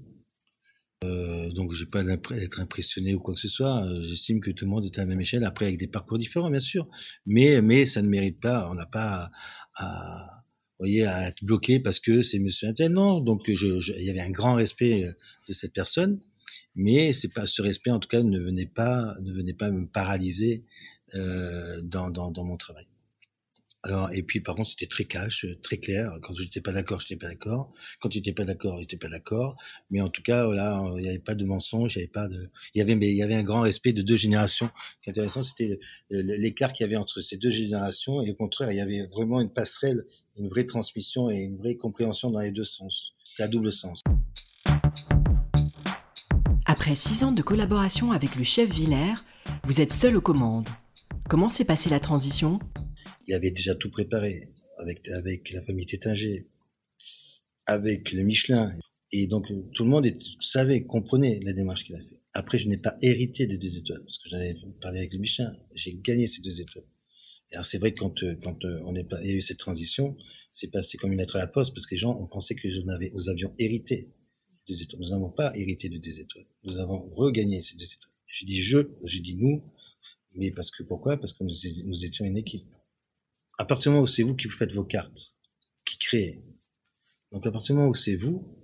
Euh, 1.04 1.50
donc, 1.52 1.74
je 1.74 1.84
n'ai 1.84 1.90
pas 1.90 2.04
d'être 2.04 2.60
impressionné 2.60 3.16
ou 3.16 3.20
quoi 3.20 3.34
que 3.34 3.40
ce 3.40 3.48
soit. 3.48 3.84
Euh, 3.86 4.02
j'estime 4.04 4.40
que 4.40 4.52
tout 4.52 4.66
le 4.66 4.72
monde 4.72 4.86
est 4.86 4.98
à 4.98 5.02
la 5.02 5.08
même 5.08 5.22
échelle. 5.22 5.44
Après, 5.44 5.66
avec 5.66 5.80
des 5.80 5.88
parcours 5.88 6.18
différents, 6.18 6.50
bien 6.52 6.60
sûr. 6.60 6.88
Mais, 7.26 7.62
mais 7.62 7.88
ça 7.88 8.02
ne 8.02 8.08
mérite 8.08 8.40
pas. 8.40 8.70
On 8.70 8.76
n'a 8.76 8.86
pas 8.86 9.32
à, 9.76 10.44
voyez, 10.80 11.06
à 11.06 11.30
être 11.30 11.44
bloqué 11.44 11.80
parce 11.80 12.00
que 12.00 12.22
c'est 12.22 12.40
Monsieur 12.40 12.68
Intel. 12.68 12.92
Non. 12.92 13.20
Donc, 13.20 13.50
je, 13.50 13.80
je, 13.80 13.94
il 13.94 14.04
y 14.04 14.10
avait 14.10 14.22
un 14.22 14.32
grand 14.32 14.56
respect 14.56 15.06
euh, 15.06 15.14
de 15.48 15.54
cette 15.54 15.74
personne. 15.74 16.20
Mais 16.76 17.14
c'est 17.14 17.34
pas 17.34 17.46
ce 17.46 17.62
respect, 17.62 17.92
en 17.92 18.00
tout 18.00 18.08
cas, 18.08 18.24
ne 18.24 18.40
venait 18.40 18.66
pas, 18.66 19.16
ne 19.22 19.34
venait 19.34 19.54
pas 19.54 19.72
me 19.72 19.88
paralyser 19.88 20.64
euh, 21.16 21.82
dans, 21.84 22.10
dans, 22.10 22.32
dans 22.32 22.44
mon 22.44 22.58
travail. 22.58 22.86
Alors, 23.84 24.12
et 24.14 24.22
puis 24.22 24.42
par 24.42 24.56
contre, 24.56 24.70
c'était 24.70 24.86
très 24.86 25.06
cash, 25.06 25.46
très 25.64 25.78
clair. 25.78 26.12
Quand 26.22 26.36
je 26.36 26.44
n'étais 26.44 26.62
pas 26.62 26.72
d'accord, 26.72 27.00
je 27.00 27.06
n'étais 27.06 27.16
pas 27.16 27.30
d'accord. 27.30 27.74
Quand 28.00 28.10
tu 28.10 28.20
n'étais 28.20 28.32
pas 28.32 28.46
d'accord, 28.46 28.76
tu 28.76 28.82
n'étais 28.82 28.98
pas 28.98 29.10
d'accord. 29.10 29.58
Mais 29.90 30.02
en 30.02 30.10
tout 30.10 30.22
cas, 30.22 30.46
voilà, 30.46 30.84
il 30.98 31.02
n'y 31.02 31.10
avait 31.10 31.18
pas 31.18 31.34
de 31.34 31.46
mensonge, 31.46 31.96
il 31.96 32.00
n'y 32.00 32.04
avait 32.04 32.12
pas 32.12 32.28
de, 32.28 32.48
il 32.76 32.78
y 32.78 32.82
avait, 32.82 32.94
mais 32.94 33.10
il 33.10 33.16
y 33.16 33.24
avait 33.24 33.34
un 33.34 33.44
grand 33.44 33.62
respect 33.62 33.92
de 33.92 34.04
deux 34.04 34.18
générations. 34.18 34.70
Ce 34.76 35.02
qui 35.02 35.10
est 35.10 35.14
intéressant, 35.14 35.42
c'était 35.42 35.80
l'écart 36.10 36.74
qu'il 36.74 36.84
y 36.84 36.88
avait 36.88 36.96
entre 36.96 37.22
ces 37.22 37.38
deux 37.38 37.50
générations. 37.50 38.22
Et 38.22 38.30
au 38.30 38.36
contraire, 38.36 38.72
il 38.72 38.78
y 38.78 38.82
avait 38.82 39.02
vraiment 39.08 39.42
une 39.42 39.52
passerelle, 39.52 40.06
une 40.38 40.48
vraie 40.48 40.66
transmission 40.66 41.32
et 41.32 41.38
une 41.38 41.58
vraie 41.58 41.76
compréhension 41.76 42.30
dans 42.30 42.42
les 42.42 42.52
deux 42.52 42.64
sens. 42.64 43.14
C'était 43.28 43.44
à 43.44 43.48
double 43.48 43.72
sens. 43.72 44.02
Après 46.68 46.94
six 46.94 47.24
ans 47.24 47.32
de 47.32 47.42
collaboration 47.42 48.12
avec 48.12 48.36
le 48.36 48.44
chef 48.44 48.70
Villers, 48.70 49.16
vous 49.64 49.82
êtes 49.82 49.92
seul 49.92 50.16
aux 50.16 50.22
commandes. 50.22 50.70
Comment 51.28 51.50
s'est 51.50 51.66
passée 51.66 51.90
la 51.90 52.00
transition? 52.00 52.60
Il 53.28 53.34
avait 53.34 53.52
déjà 53.52 53.76
tout 53.76 53.90
préparé 53.90 54.50
avec, 54.78 55.08
avec 55.10 55.52
la 55.52 55.62
famille 55.62 55.86
Tétinger, 55.86 56.48
avec 57.66 58.12
le 58.12 58.24
Michelin. 58.24 58.72
Et 59.12 59.28
donc, 59.28 59.48
tout 59.74 59.84
le 59.84 59.90
monde 59.90 60.08
savait, 60.40 60.84
comprenait 60.84 61.40
la 61.44 61.54
démarche 61.54 61.84
qu'il 61.84 61.96
a 61.96 62.02
fait. 62.02 62.20
Après, 62.34 62.58
je 62.58 62.68
n'ai 62.68 62.78
pas 62.78 62.96
hérité 63.02 63.46
des 63.46 63.58
deux 63.58 63.78
étoiles, 63.78 64.02
parce 64.02 64.18
que 64.20 64.30
j'avais 64.30 64.56
parlé 64.82 65.00
avec 65.00 65.14
le 65.14 65.20
Michelin. 65.20 65.56
J'ai 65.76 65.94
gagné 65.94 66.28
ces 66.28 66.42
deux 66.42 66.62
étoiles. 66.62 66.86
Et 67.52 67.56
alors, 67.56 67.66
c'est 67.66 67.78
vrai 67.78 67.92
que 67.92 68.00
quand, 68.00 68.24
quand 68.42 68.64
on 68.64 68.96
est 68.96 69.06
il 69.24 69.30
y 69.30 69.34
a 69.34 69.36
eu 69.36 69.42
cette 69.42 69.58
transition, 69.58 70.16
c'est 70.54 70.72
passé 70.72 70.98
comme 70.98 71.12
une 71.12 71.20
lettre 71.20 71.36
à 71.36 71.40
la 71.40 71.48
poste, 71.48 71.74
parce 71.74 71.86
que 71.86 71.96
les 71.96 72.00
gens 72.00 72.18
ont 72.18 72.28
pensé 72.28 72.56
que 72.56 72.68
nous 72.68 73.30
avions 73.30 73.54
hérité 73.60 74.14
des 74.68 74.82
étoiles. 74.82 75.02
Nous 75.02 75.10
n'avons 75.10 75.30
pas 75.30 75.52
hérité 75.58 75.90
de 75.90 75.98
deux 75.98 76.20
étoiles. 76.20 76.46
Nous 76.64 76.78
avons 76.78 77.10
regagné 77.14 77.62
ces 77.62 77.76
deux 77.76 77.86
étoiles. 77.86 78.14
J'ai 78.28 78.46
dit 78.46 78.62
je, 78.62 78.80
j'ai 79.04 79.20
dit 79.20 79.36
nous, 79.36 79.62
mais 80.38 80.52
parce 80.52 80.72
que 80.72 80.84
pourquoi? 80.84 81.18
Parce 81.18 81.34
que 81.34 81.44
nous, 81.44 81.54
nous 81.86 82.06
étions 82.06 82.24
une 82.24 82.38
équipe 82.38 82.66
à 83.62 83.66
partir 83.66 83.92
du 83.92 83.94
moment 83.94 84.04
où 84.04 84.08
c'est 84.08 84.24
vous 84.24 84.36
qui 84.36 84.48
vous 84.48 84.56
faites 84.56 84.74
vos 84.74 84.84
cartes, 84.84 85.36
qui 85.86 86.00
créez, 86.00 86.44
donc 87.32 87.46
à 87.46 87.52
partir 87.52 87.76
du 87.76 87.78
moment 87.78 87.92
où 87.92 87.94
c'est 87.94 88.16
vous, 88.16 88.58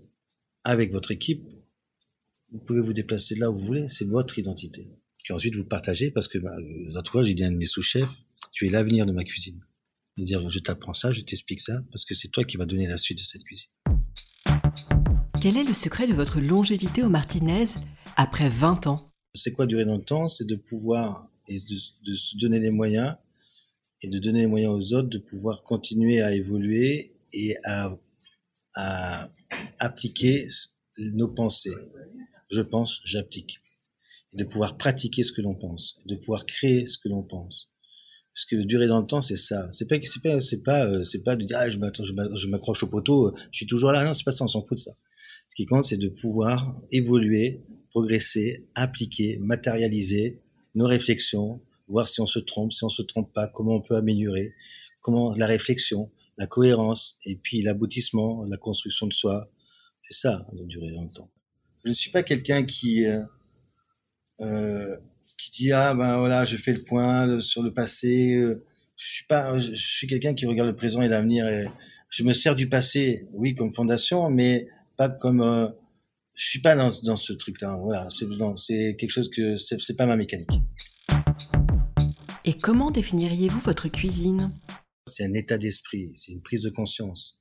avec 0.64 0.92
votre 0.92 1.12
équipe, 1.12 1.48
vous 2.52 2.58
pouvez 2.58 2.82
vous 2.82 2.94
déplacer 2.94 3.36
là 3.36 3.52
où 3.52 3.60
vous 3.60 3.64
voulez, 3.64 3.88
c'est 3.90 4.06
votre 4.06 4.40
identité. 4.40 4.90
Qui 5.24 5.34
ensuite 5.34 5.56
vous 5.56 5.66
partagez 5.66 6.10
parce 6.10 6.28
que, 6.28 6.40
bah, 6.40 6.56
l'autre 6.88 7.12
fois, 7.12 7.22
j'ai 7.22 7.36
dit 7.36 7.44
à 7.44 7.48
un 7.48 7.52
de 7.52 7.58
mes 7.58 7.68
sous-chefs, 7.68 8.10
tu 8.52 8.66
es 8.66 8.72
l'avenir 8.72 9.06
de 9.06 9.12
ma 9.12 9.24
cuisine. 9.24 9.60
Je 10.18 10.24
dire, 10.24 10.50
je 10.50 10.58
t'apprends 10.58 10.94
ça, 10.94 11.12
je 11.12 11.22
t'explique 11.22 11.62
ça, 11.62 11.80
parce 11.92 12.04
que 12.04 12.16
c'est 12.16 12.30
toi 12.30 12.44
qui 12.44 12.58
vas 12.58 12.66
donner 12.66 12.88
la 12.88 12.98
suite 12.98 13.20
de 13.20 13.24
cette 13.24 13.44
cuisine. 13.44 13.70
Quel 15.40 15.58
est 15.58 15.64
le 15.64 15.76
secret 15.76 16.08
de 16.08 16.14
votre 16.14 16.40
longévité 16.40 17.04
au 17.04 17.10
Martinez 17.10 17.66
après 18.16 18.50
20 18.50 18.88
ans? 18.88 19.08
C'est 19.36 19.52
quoi 19.52 19.68
durer 19.68 19.86
dans 19.86 19.98
le 19.98 20.04
temps 20.04 20.28
C'est 20.28 20.48
de 20.48 20.56
pouvoir 20.56 21.30
et 21.48 21.60
de, 21.60 21.76
de 22.08 22.14
se 22.14 22.36
donner 22.36 22.60
les 22.60 22.72
moyens 22.72 23.16
et 24.02 24.08
de 24.08 24.20
donner 24.20 24.40
les 24.40 24.48
moyens 24.48 24.74
aux 24.74 24.94
autres 24.94 25.10
de 25.10 25.18
pouvoir 25.18 25.64
continuer 25.64 26.22
à 26.22 26.34
évoluer 26.34 27.14
et 27.34 27.56
à, 27.64 27.98
à 28.76 29.32
appliquer 29.80 30.48
nos 30.98 31.28
pensées. 31.28 31.76
Je 32.50 32.62
pense, 32.62 33.02
j'applique. 33.06 33.60
Et 34.34 34.38
de 34.38 34.44
pouvoir 34.44 34.78
pratiquer 34.78 35.24
ce 35.24 35.32
que 35.32 35.42
l'on 35.42 35.56
pense, 35.56 35.98
de 36.06 36.16
pouvoir 36.16 36.46
créer 36.46 36.88
ce 36.88 36.98
que 36.98 37.10
l'on 37.10 37.24
pense. 37.24 37.70
Parce 38.34 38.46
que 38.46 38.56
durer 38.56 38.86
dans 38.86 39.02
le 39.02 39.08
temps, 39.08 39.24
c'est 39.24 39.36
ça. 39.38 39.68
C'est 39.72 39.88
pas, 39.88 39.96
c'est 40.04 40.22
pas, 40.22 40.42
c'est 40.42 40.62
pas, 40.62 40.86
euh, 40.86 41.04
c'est 41.04 41.24
pas 41.24 41.36
de 41.36 41.44
dire, 41.44 41.58
ah, 41.60 41.70
je 41.70 42.48
m'accroche 42.48 42.84
au 42.84 42.88
poteau, 42.88 43.36
je 43.52 43.58
suis 43.58 43.66
toujours 43.66 43.92
là. 43.92 44.04
Non, 44.04 44.14
c'est 44.14 44.24
pas 44.24 44.32
ça, 44.32 44.44
on 44.44 44.48
s'en 44.48 44.62
fout 44.62 44.78
de 44.78 44.82
ça. 44.82 44.92
Ce 45.50 45.56
qui 45.56 45.66
compte, 45.66 45.86
c'est 45.86 45.98
de 45.98 46.10
pouvoir 46.10 46.80
évoluer, 46.92 47.64
progresser, 47.90 48.68
appliquer, 48.76 49.38
matérialiser 49.40 50.40
nos 50.76 50.86
réflexions, 50.86 51.60
voir 51.88 52.08
si 52.08 52.22
on 52.22 52.26
se 52.26 52.40
trompe, 52.40 52.74
si 52.74 52.84
on 52.84 52.90
se 52.90 53.02
trompe 53.02 53.34
pas, 53.34 53.48
comment 53.48 53.76
on 53.76 53.82
peut 53.82 53.96
améliorer, 53.96 54.54
comment 55.02 55.32
la 55.36 55.48
réflexion, 55.48 56.12
la 56.38 56.48
cohérence, 56.48 57.18
et 57.26 57.36
puis 57.36 57.62
l'aboutissement, 57.62 58.46
la 58.46 58.58
construction 58.58 59.08
de 59.08 59.14
soi. 59.14 59.46
C'est 60.04 60.20
ça, 60.20 60.46
de 60.54 60.64
durer 60.64 60.92
dans 60.92 61.04
le 61.04 61.10
temps. 61.10 61.30
Je 61.84 61.90
ne 61.90 61.94
suis 61.94 62.12
pas 62.12 62.24
quelqu'un 62.24 62.64
qui, 62.64 63.06
euh, 63.06 63.22
euh 64.42 64.98
qui 65.38 65.52
dit 65.52 65.72
ah 65.72 65.94
ben 65.94 66.18
voilà 66.20 66.46
je 66.46 66.58
fais 66.58 66.74
le 66.74 66.82
point 66.82 67.40
sur 67.40 67.62
le 67.62 67.72
passé 67.72 68.34
euh, 68.34 68.66
je 68.98 69.06
suis 69.06 69.26
pas 69.26 69.58
je, 69.58 69.76
suis 69.76 70.08
quelqu'un 70.08 70.34
qui 70.34 70.46
regarde 70.46 70.70
le 70.70 70.76
présent 70.76 71.02
et 71.02 71.08
l'avenir 71.08 71.46
je 72.10 72.24
me 72.24 72.34
sers 72.34 72.56
du 72.56 72.68
passé 72.68 73.28
oui 73.34 73.54
comme 73.54 73.72
fondation 73.72 74.30
mais 74.30 74.68
pas 74.98 75.10
comme 75.10 75.42
euh, 75.42 75.68
je 76.34 76.46
suis 76.46 76.60
pas 76.60 76.76
dans, 76.76 76.90
dans 77.04 77.16
ce 77.16 77.34
truc 77.34 77.62
là 77.62 77.78
voilà 77.82 78.08
c'est 78.10 78.96
quelque 78.98 79.12
chose 79.12 79.30
que 79.30 79.58
c'est 79.58 79.96
pas 79.96 80.08
ma 80.08 80.16
mécanique 80.16 80.50
et 82.48 82.54
comment 82.54 82.90
définiriez-vous 82.90 83.60
votre 83.60 83.90
cuisine? 83.90 84.50
C'est 85.06 85.24
un 85.24 85.34
état 85.34 85.58
d'esprit 85.58 86.12
c'est 86.16 86.32
une 86.32 86.42
prise 86.42 86.64
de 86.64 86.70
conscience 86.70 87.38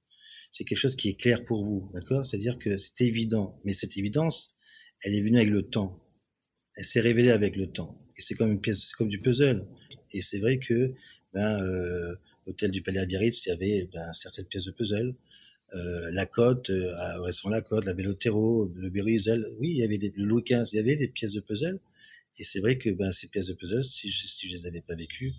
c'est 0.52 0.64
quelque 0.64 0.78
chose 0.78 0.96
qui 0.96 1.08
est 1.08 1.20
clair 1.20 1.42
pour 1.44 1.64
vous 1.64 1.90
d'accord? 1.94 2.24
C'est 2.24 2.36
à 2.36 2.40
dire 2.40 2.58
que 2.58 2.76
c'est 2.76 3.00
évident 3.00 3.58
mais 3.64 3.72
cette 3.72 3.96
évidence 3.96 4.54
elle 5.02 5.14
est 5.14 5.22
venue 5.22 5.38
avec 5.38 5.50
le 5.50 5.62
temps 5.62 6.02
elle 6.76 6.84
s'est 6.84 7.00
révélée 7.00 7.30
avec 7.30 7.56
le 7.56 7.66
temps. 7.66 7.96
Et 8.16 8.20
c'est 8.20 8.34
comme 8.34 8.52
une 8.52 8.60
pièce, 8.60 8.92
comme 8.92 9.08
du 9.08 9.18
puzzle. 9.18 9.66
Et 10.12 10.20
c'est 10.20 10.38
vrai 10.38 10.58
que, 10.58 10.92
ben, 11.32 11.60
euh, 11.60 12.14
du 12.68 12.82
Palais 12.82 13.00
à 13.00 13.06
Biarritz, 13.06 13.46
il 13.46 13.48
y 13.48 13.52
avait 13.52 13.88
ben, 13.92 14.12
certaines 14.12 14.44
pièces 14.44 14.64
de 14.64 14.70
puzzle. 14.70 15.14
Euh, 15.74 16.10
la 16.12 16.26
côte, 16.26 16.70
euh, 16.70 16.92
au 17.18 17.24
restaurant 17.24 17.50
La 17.50 17.60
Côte, 17.60 17.86
la 17.86 17.94
Bellotero, 17.94 18.70
le 18.76 18.88
Berizel, 18.88 19.44
oui, 19.58 19.70
il 19.70 19.76
y 19.78 19.82
avait 19.82 19.98
des, 19.98 20.12
le 20.16 20.24
Louis 20.24 20.42
XV, 20.42 20.64
il 20.72 20.76
y 20.76 20.78
avait 20.78 20.96
des 20.96 21.08
pièces 21.08 21.32
de 21.32 21.40
puzzle. 21.40 21.80
Et 22.38 22.44
c'est 22.44 22.60
vrai 22.60 22.76
que 22.76 22.90
ben, 22.90 23.10
ces 23.12 23.28
pièces 23.28 23.46
de 23.46 23.54
puzzle, 23.54 23.82
si 23.82 24.10
je, 24.10 24.26
si 24.26 24.48
je 24.48 24.52
les 24.52 24.66
avais 24.66 24.82
pas 24.82 24.94
vécues, 24.94 25.32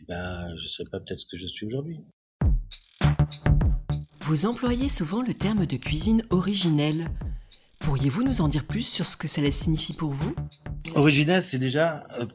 eh 0.00 0.04
ben, 0.08 0.56
je 0.56 0.66
serais 0.66 0.88
pas 0.90 0.98
peut-être 0.98 1.18
ce 1.18 1.26
que 1.26 1.36
je 1.36 1.46
suis 1.46 1.66
aujourd'hui. 1.66 2.00
Vous 4.22 4.46
employez 4.46 4.88
souvent 4.88 5.20
le 5.20 5.34
terme 5.34 5.66
de 5.66 5.76
cuisine 5.76 6.22
originelle. 6.30 7.08
Pourriez-vous 7.80 8.22
nous 8.22 8.40
en 8.40 8.48
dire 8.48 8.66
plus 8.66 8.82
sur 8.82 9.06
ce 9.06 9.16
que 9.16 9.28
cela 9.28 9.50
signifie 9.50 9.92
pour 9.92 10.10
vous? 10.10 10.34
Original, 10.94 11.42
c'est 11.42 11.58
déjà 11.58 12.06
euh, 12.18 12.26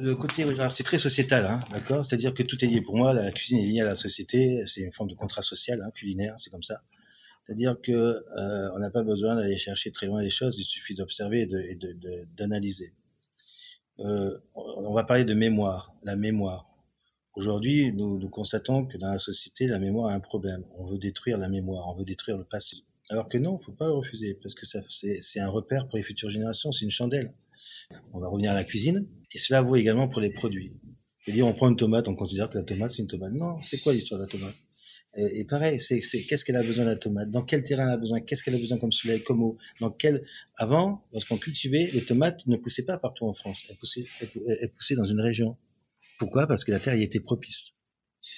le, 0.00 0.14
côté. 0.14 0.46
C'est 0.70 0.84
très 0.84 0.98
sociétal, 0.98 1.46
hein, 1.46 1.60
d'accord? 1.72 2.04
C'est-à-dire 2.04 2.32
que 2.32 2.42
tout 2.42 2.62
est 2.64 2.68
lié. 2.68 2.80
Pour 2.80 2.96
moi, 2.96 3.12
la 3.12 3.32
cuisine 3.32 3.58
est 3.58 3.66
liée 3.66 3.80
à 3.80 3.86
la 3.86 3.94
société. 3.96 4.64
C'est 4.66 4.82
une 4.82 4.92
forme 4.92 5.08
de 5.08 5.14
contrat 5.14 5.42
social, 5.42 5.82
hein, 5.82 5.90
culinaire. 5.94 6.34
C'est 6.36 6.50
comme 6.50 6.62
ça. 6.62 6.80
C'est-à-dire 7.46 7.76
que 7.82 7.92
euh, 7.92 8.74
on 8.74 8.78
n'a 8.78 8.90
pas 8.90 9.02
besoin 9.02 9.36
d'aller 9.36 9.58
chercher 9.58 9.92
très 9.92 10.06
loin 10.06 10.22
les 10.22 10.30
choses. 10.30 10.58
Il 10.58 10.64
suffit 10.64 10.94
d'observer 10.94 11.42
et 11.42 11.78
d'analyser. 12.36 12.94
Euh, 14.00 14.38
on 14.54 14.92
va 14.92 15.04
parler 15.04 15.24
de 15.24 15.34
mémoire. 15.34 15.94
La 16.02 16.16
mémoire. 16.16 16.70
Aujourd'hui, 17.34 17.92
nous, 17.92 18.18
nous 18.18 18.28
constatons 18.28 18.86
que 18.86 18.96
dans 18.96 19.08
la 19.08 19.18
société, 19.18 19.66
la 19.66 19.78
mémoire 19.78 20.10
a 20.10 20.14
un 20.14 20.20
problème. 20.20 20.64
On 20.78 20.86
veut 20.86 20.98
détruire 20.98 21.36
la 21.36 21.48
mémoire. 21.48 21.88
On 21.88 21.96
veut 21.96 22.04
détruire 22.04 22.38
le 22.38 22.44
passé. 22.44 22.78
Alors 23.10 23.26
que 23.26 23.36
non, 23.36 23.58
faut 23.58 23.72
pas 23.72 23.86
le 23.86 23.92
refuser, 23.92 24.38
parce 24.42 24.54
que 24.54 24.64
c'est 24.64 25.40
un 25.40 25.48
repère 25.48 25.88
pour 25.88 25.98
les 25.98 26.02
futures 26.02 26.30
générations, 26.30 26.72
c'est 26.72 26.86
une 26.86 26.90
chandelle. 26.90 27.34
On 28.14 28.18
va 28.18 28.28
revenir 28.28 28.52
à 28.52 28.54
la 28.54 28.64
cuisine, 28.64 29.06
et 29.32 29.38
cela 29.38 29.60
vaut 29.60 29.76
également 29.76 30.08
pour 30.08 30.22
les 30.22 30.30
produits. 30.30 30.72
C'est-à-dire, 31.22 31.46
on 31.46 31.52
prend 31.52 31.68
une 31.68 31.76
tomate, 31.76 32.08
on 32.08 32.14
considère 32.14 32.48
que 32.48 32.56
la 32.56 32.64
tomate, 32.64 32.92
c'est 32.92 33.02
une 33.02 33.08
tomate. 33.08 33.32
Non, 33.32 33.60
c'est 33.62 33.78
quoi 33.82 33.92
l'histoire 33.92 34.20
de 34.20 34.26
la 34.26 34.30
tomate? 34.30 34.54
Et, 35.16 35.44
pareil, 35.44 35.80
c'est 35.80 36.00
qu'est-ce 36.00 36.44
qu'elle 36.44 36.56
a 36.56 36.62
besoin 36.62 36.84
de 36.84 36.90
la 36.90 36.96
tomate? 36.96 37.30
Dans 37.30 37.42
quel 37.42 37.62
terrain 37.62 37.84
elle 37.84 37.94
a 37.94 37.96
besoin? 37.96 38.20
Qu'est-ce 38.20 38.42
qu'elle 38.42 38.54
a 38.54 38.58
besoin 38.58 38.78
comme 38.78 38.92
soleil, 38.92 39.22
comme 39.22 39.42
eau? 39.42 39.58
Dans 39.80 39.90
quel 39.90 40.22
Avant, 40.56 41.04
lorsqu'on 41.12 41.38
cultivait, 41.38 41.90
les 41.92 42.04
tomates 42.04 42.46
ne 42.46 42.56
poussaient 42.56 42.84
pas 42.84 42.98
partout 42.98 43.26
en 43.26 43.34
France. 43.34 43.64
Elles 43.68 43.76
poussaient, 43.76 44.04
elles 44.60 44.72
poussaient 44.72 44.96
dans 44.96 45.04
une 45.04 45.20
région. 45.20 45.56
Pourquoi? 46.18 46.46
Parce 46.46 46.64
que 46.64 46.72
la 46.72 46.80
terre 46.80 46.94
y 46.94 47.02
était 47.02 47.20
propice. 47.20 47.72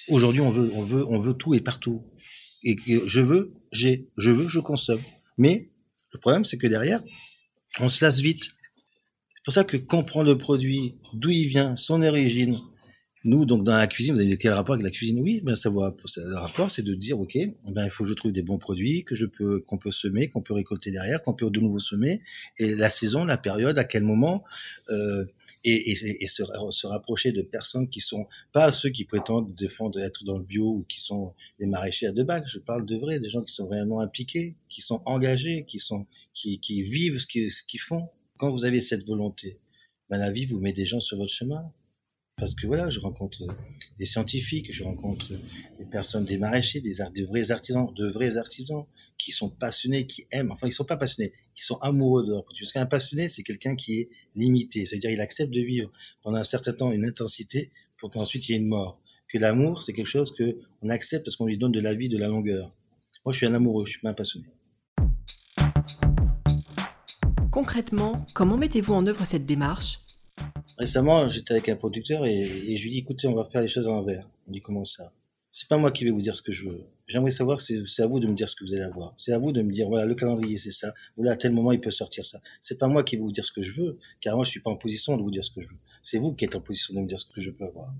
Aujourd'hui, 0.09 0.41
on 0.41 0.51
veut, 0.51 0.71
on 0.73 0.83
veut, 0.83 1.05
on 1.07 1.19
veut 1.19 1.33
tout 1.33 1.53
et 1.53 1.61
partout 1.61 2.03
et 2.63 2.75
je 3.05 3.21
veux, 3.21 3.53
j'ai, 3.71 4.09
je 4.17 4.31
veux, 4.31 4.47
je 4.47 4.59
consomme. 4.59 5.01
Mais 5.37 5.69
le 6.11 6.19
problème, 6.19 6.45
c'est 6.45 6.57
que 6.57 6.67
derrière, 6.67 7.01
on 7.79 7.89
se 7.89 8.03
lasse 8.03 8.19
vite. 8.19 8.43
C'est 8.43 9.43
pour 9.43 9.53
ça 9.53 9.63
que 9.63 9.77
comprendre 9.77 10.29
le 10.29 10.37
produit, 10.37 10.95
d'où 11.13 11.29
il 11.29 11.47
vient, 11.47 11.75
son 11.75 12.01
origine, 12.01 12.59
nous, 13.23 13.45
donc 13.45 13.63
dans 13.63 13.75
la 13.75 13.87
cuisine, 13.87 14.13
vous 14.13 14.21
avez 14.21 14.37
quel 14.37 14.53
rapport 14.53 14.75
avec 14.75 14.83
la 14.83 14.91
cuisine? 14.91 15.19
Oui, 15.19 15.41
ben 15.41 15.55
savoir 15.55 15.93
le 16.17 16.35
rapport, 16.35 16.69
c'est 16.69 16.83
de 16.83 16.93
dire 16.93 17.19
ok, 17.19 17.35
ben 17.71 17.85
il 17.85 17.89
faut 17.89 18.03
que 18.03 18.09
je 18.09 18.13
trouve 18.13 18.31
des 18.31 18.43
bons 18.43 18.59
produits 18.59 19.03
que 19.03 19.15
je 19.15 19.25
peux, 19.25 19.59
qu'on 19.61 19.77
peut 19.77 19.91
semer, 19.91 20.27
qu'on 20.27 20.41
peut 20.41 20.53
récolter 20.53 20.91
derrière, 20.91 21.21
qu'on 21.21 21.33
peut 21.33 21.49
de 21.49 21.59
nouveau 21.59 21.79
semer, 21.79 22.21
et 22.59 22.75
la 22.75 22.89
saison, 22.89 23.25
la 23.25 23.37
période, 23.37 23.77
à 23.79 23.83
quel 23.83 24.03
moment, 24.03 24.43
euh, 24.89 25.25
et, 25.63 26.27
se, 26.27 26.87
rapprocher 26.87 27.31
de 27.31 27.41
personnes 27.41 27.89
qui 27.89 28.01
sont 28.01 28.27
pas 28.53 28.71
ceux 28.71 28.89
qui 28.89 29.03
prétendent 29.03 29.53
défendre 29.55 29.99
être 29.99 30.23
dans 30.23 30.37
le 30.37 30.43
bio 30.43 30.65
ou 30.65 30.85
qui 30.87 31.01
sont 31.01 31.33
des 31.59 31.65
maraîchers 31.65 32.07
à 32.07 32.11
deux 32.11 32.23
bacs. 32.23 32.47
Je 32.47 32.59
parle 32.59 32.85
de 32.85 32.97
vrai, 32.97 33.19
des 33.19 33.29
gens 33.29 33.41
qui 33.41 33.53
sont 33.53 33.67
réellement 33.67 33.99
impliqués, 33.99 34.55
qui 34.69 34.81
sont 34.81 35.01
engagés, 35.05 35.65
qui 35.67 35.79
sont, 35.79 36.05
qui, 36.33 36.59
vivent 36.83 37.17
ce 37.17 37.25
qu'ils, 37.25 37.51
ce 37.51 37.63
qu'ils 37.63 37.79
font. 37.79 38.09
Quand 38.37 38.51
vous 38.51 38.63
avez 38.63 38.79
cette 38.79 39.05
volonté, 39.07 39.59
ben 40.09 40.19
la 40.19 40.31
vie 40.31 40.45
vous 40.45 40.59
met 40.59 40.73
des 40.73 40.85
gens 40.85 40.99
sur 40.99 41.17
votre 41.17 41.33
chemin 41.33 41.71
parce 42.37 42.53
que 42.53 42.67
voilà, 42.67 42.89
je 42.89 42.99
rencontre 42.99 43.47
des 43.97 44.05
scientifiques, 44.05 44.71
je 44.71 44.83
rencontre 44.83 45.33
des 45.79 45.85
personnes, 45.85 46.23
des 46.23 46.37
maraîchers, 46.37 46.81
des, 46.81 46.93
vrais 47.23 47.49
artisans, 47.49 47.91
de 47.95 48.07
vrais 48.07 48.37
artisans 48.37 48.85
qui 49.17 49.31
sont 49.31 49.49
passionnés, 49.49 50.05
qui 50.05 50.27
aiment. 50.29 50.51
Enfin, 50.51 50.67
ils 50.67 50.71
sont 50.71 50.85
pas 50.85 50.97
passionnés, 50.97 51.33
ils 51.55 51.63
sont 51.63 51.77
amoureux 51.77 52.23
de 52.23 52.29
leur 52.29 52.43
produit. 52.43 52.63
Parce 52.63 52.73
qu'un 52.73 52.85
passionné, 52.85 53.27
c'est 53.27 53.41
quelqu'un 53.41 53.75
qui 53.75 54.01
est 54.01 54.09
limité, 54.35 54.85
c'est-à-dire 54.85 55.09
il 55.09 55.19
accepte 55.19 55.51
de 55.51 55.61
vivre 55.61 55.91
pendant 56.21 56.37
un 56.37 56.43
certain 56.43 56.73
temps 56.73 56.91
une 56.91 57.05
intensité 57.05 57.71
pour 57.97 58.11
qu'ensuite 58.11 58.47
il 58.47 58.51
y 58.51 58.55
ait 58.55 58.59
une 58.59 58.67
mort. 58.67 59.01
Que 59.33 59.39
l'amour, 59.39 59.81
c'est 59.81 59.93
quelque 59.93 60.05
chose 60.05 60.31
que 60.31 60.59
on 60.83 60.89
accepte 60.89 61.25
parce 61.25 61.35
qu'on 61.37 61.47
lui 61.47 61.57
donne 61.57 61.71
de 61.71 61.81
la 61.81 61.95
vie, 61.95 62.07
de 62.07 62.19
la 62.19 62.27
longueur. 62.27 62.71
Moi, 63.25 63.33
je 63.33 63.37
suis 63.37 63.47
un 63.47 63.53
amoureux, 63.55 63.85
je 63.87 63.93
suis 63.93 64.01
pas 64.01 64.09
un 64.09 64.13
passionné. 64.13 64.45
Concrètement, 67.51 68.27
comment 68.35 68.57
mettez-vous 68.57 68.93
en 68.93 69.07
œuvre 69.07 69.25
cette 69.25 69.47
démarche? 69.47 70.06
Récemment, 70.77 71.27
j'étais 71.27 71.53
avec 71.53 71.69
un 71.69 71.75
producteur 71.75 72.25
et, 72.25 72.45
je 72.45 72.83
lui 72.83 72.91
dis 72.91 72.99
écoutez, 72.99 73.27
on 73.27 73.33
va 73.33 73.45
faire 73.45 73.61
les 73.61 73.67
choses 73.67 73.85
à 73.87 73.89
l'envers. 73.89 74.29
On 74.47 74.51
dit 74.51 74.61
comment 74.61 74.83
ça? 74.83 75.11
C'est 75.51 75.67
pas 75.67 75.77
moi 75.77 75.91
qui 75.91 76.03
vais 76.03 76.11
vous 76.11 76.21
dire 76.21 76.35
ce 76.35 76.43
que 76.43 76.51
je 76.51 76.69
veux. 76.69 76.83
J'aimerais 77.07 77.31
savoir, 77.31 77.59
c'est 77.59 77.81
à 77.99 78.07
vous 78.07 78.19
de 78.19 78.27
me 78.27 78.35
dire 78.35 78.47
ce 78.47 78.55
que 78.55 78.63
vous 78.63 78.73
allez 78.73 78.83
avoir. 78.83 79.15
C'est 79.17 79.31
à 79.31 79.39
vous 79.39 79.51
de 79.51 79.63
me 79.63 79.71
dire 79.71 79.87
voilà, 79.87 80.05
le 80.05 80.13
calendrier 80.13 80.57
c'est 80.57 80.71
ça. 80.71 80.93
Voilà, 81.15 81.31
à 81.31 81.35
tel 81.35 81.51
moment 81.51 81.71
il 81.71 81.81
peut 81.81 81.89
sortir 81.89 82.25
ça. 82.25 82.41
C'est 82.61 82.77
pas 82.77 82.87
moi 82.87 83.03
qui 83.03 83.15
vais 83.15 83.23
vous 83.23 83.31
dire 83.31 83.43
ce 83.43 83.51
que 83.51 83.63
je 83.63 83.81
veux, 83.81 83.97
car 84.21 84.35
moi 84.35 84.43
je 84.45 84.51
suis 84.51 84.59
pas 84.59 84.69
en 84.69 84.75
position 84.75 85.17
de 85.17 85.23
vous 85.23 85.31
dire 85.31 85.43
ce 85.43 85.49
que 85.49 85.61
je 85.61 85.67
veux. 85.67 85.79
C'est 86.03 86.19
vous 86.19 86.33
qui 86.33 86.45
êtes 86.45 86.55
en 86.55 86.61
position 86.61 86.93
de 86.93 86.99
me 86.99 87.07
dire 87.07 87.19
ce 87.19 87.25
que 87.25 87.41
je 87.41 87.49
peux 87.49 87.65
avoir. 87.65 87.91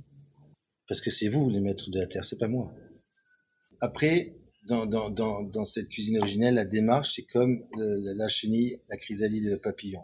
Parce 0.88 1.02
que 1.02 1.10
c'est 1.10 1.30
vous 1.30 1.50
les 1.50 1.60
maîtres 1.60 1.90
de 1.90 1.98
la 1.98 2.06
terre, 2.06 2.26
c'est 2.26 2.38
pas 2.38 2.48
moi. 2.48 2.72
Après, 3.82 4.36
dans, 4.68 5.64
cette 5.64 5.90
cuisine 5.90 6.18
originelle, 6.18 6.56
la 6.56 6.66
démarche, 6.66 7.16
c'est 7.16 7.24
comme 7.24 7.64
la 7.76 8.28
chenille, 8.28 8.80
la 8.90 8.98
chrysalide 8.98 9.46
et 9.46 9.50
le 9.50 9.58
papillon. 9.58 10.02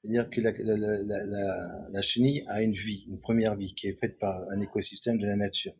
C'est-à-dire 0.00 0.30
que 0.30 0.40
la, 0.40 0.52
la, 0.52 1.24
la, 1.24 1.88
la, 1.90 2.02
chenille 2.02 2.42
a 2.48 2.62
une 2.62 2.72
vie, 2.72 3.04
une 3.08 3.20
première 3.20 3.54
vie, 3.54 3.74
qui 3.74 3.86
est 3.86 4.00
faite 4.00 4.18
par 4.18 4.48
un 4.50 4.60
écosystème 4.60 5.18
de 5.18 5.26
la 5.26 5.36
nature. 5.36 5.74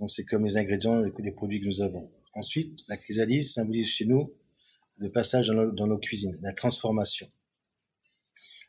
Donc 0.00 0.10
c'est 0.10 0.24
comme 0.24 0.44
les 0.44 0.56
ingrédients, 0.56 1.00
les, 1.00 1.32
produits 1.32 1.60
que 1.60 1.66
nous 1.66 1.80
avons. 1.80 2.10
Ensuite, 2.34 2.80
la 2.88 2.96
chrysalide 2.96 3.44
symbolise 3.44 3.86
chez 3.86 4.06
nous 4.06 4.34
le 4.96 5.10
passage 5.10 5.48
dans 5.48 5.86
nos, 5.86 5.98
cuisines, 5.98 6.36
la 6.42 6.52
transformation. 6.52 7.28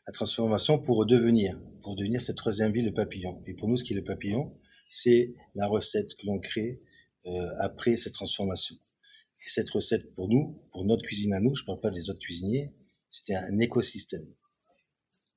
La 0.06 0.12
transformation 0.12 0.78
pour 0.78 0.98
redevenir, 0.98 1.60
pour 1.82 1.96
devenir 1.96 2.22
cette 2.22 2.36
troisième 2.36 2.72
vie, 2.72 2.82
le 2.82 2.94
papillon. 2.94 3.42
Et 3.46 3.54
pour 3.54 3.68
nous, 3.68 3.76
ce 3.76 3.82
qui 3.82 3.92
est 3.92 3.96
le 3.96 4.04
papillon, 4.04 4.56
c'est 4.92 5.34
la 5.56 5.66
recette 5.66 6.14
que 6.14 6.26
l'on 6.26 6.38
crée 6.38 6.80
euh, 7.26 7.48
après 7.58 7.96
cette 7.96 8.14
transformation. 8.14 8.76
Et 8.76 9.48
cette 9.48 9.70
recette, 9.70 10.14
pour 10.14 10.28
nous, 10.28 10.62
pour 10.72 10.84
notre 10.84 11.02
cuisine 11.02 11.32
à 11.32 11.40
nous, 11.40 11.56
je 11.56 11.62
ne 11.62 11.66
parle 11.66 11.80
pas 11.80 11.90
des 11.90 12.08
autres 12.08 12.20
cuisiniers, 12.20 12.72
c'était 13.08 13.34
un 13.34 13.58
écosystème 13.58 14.26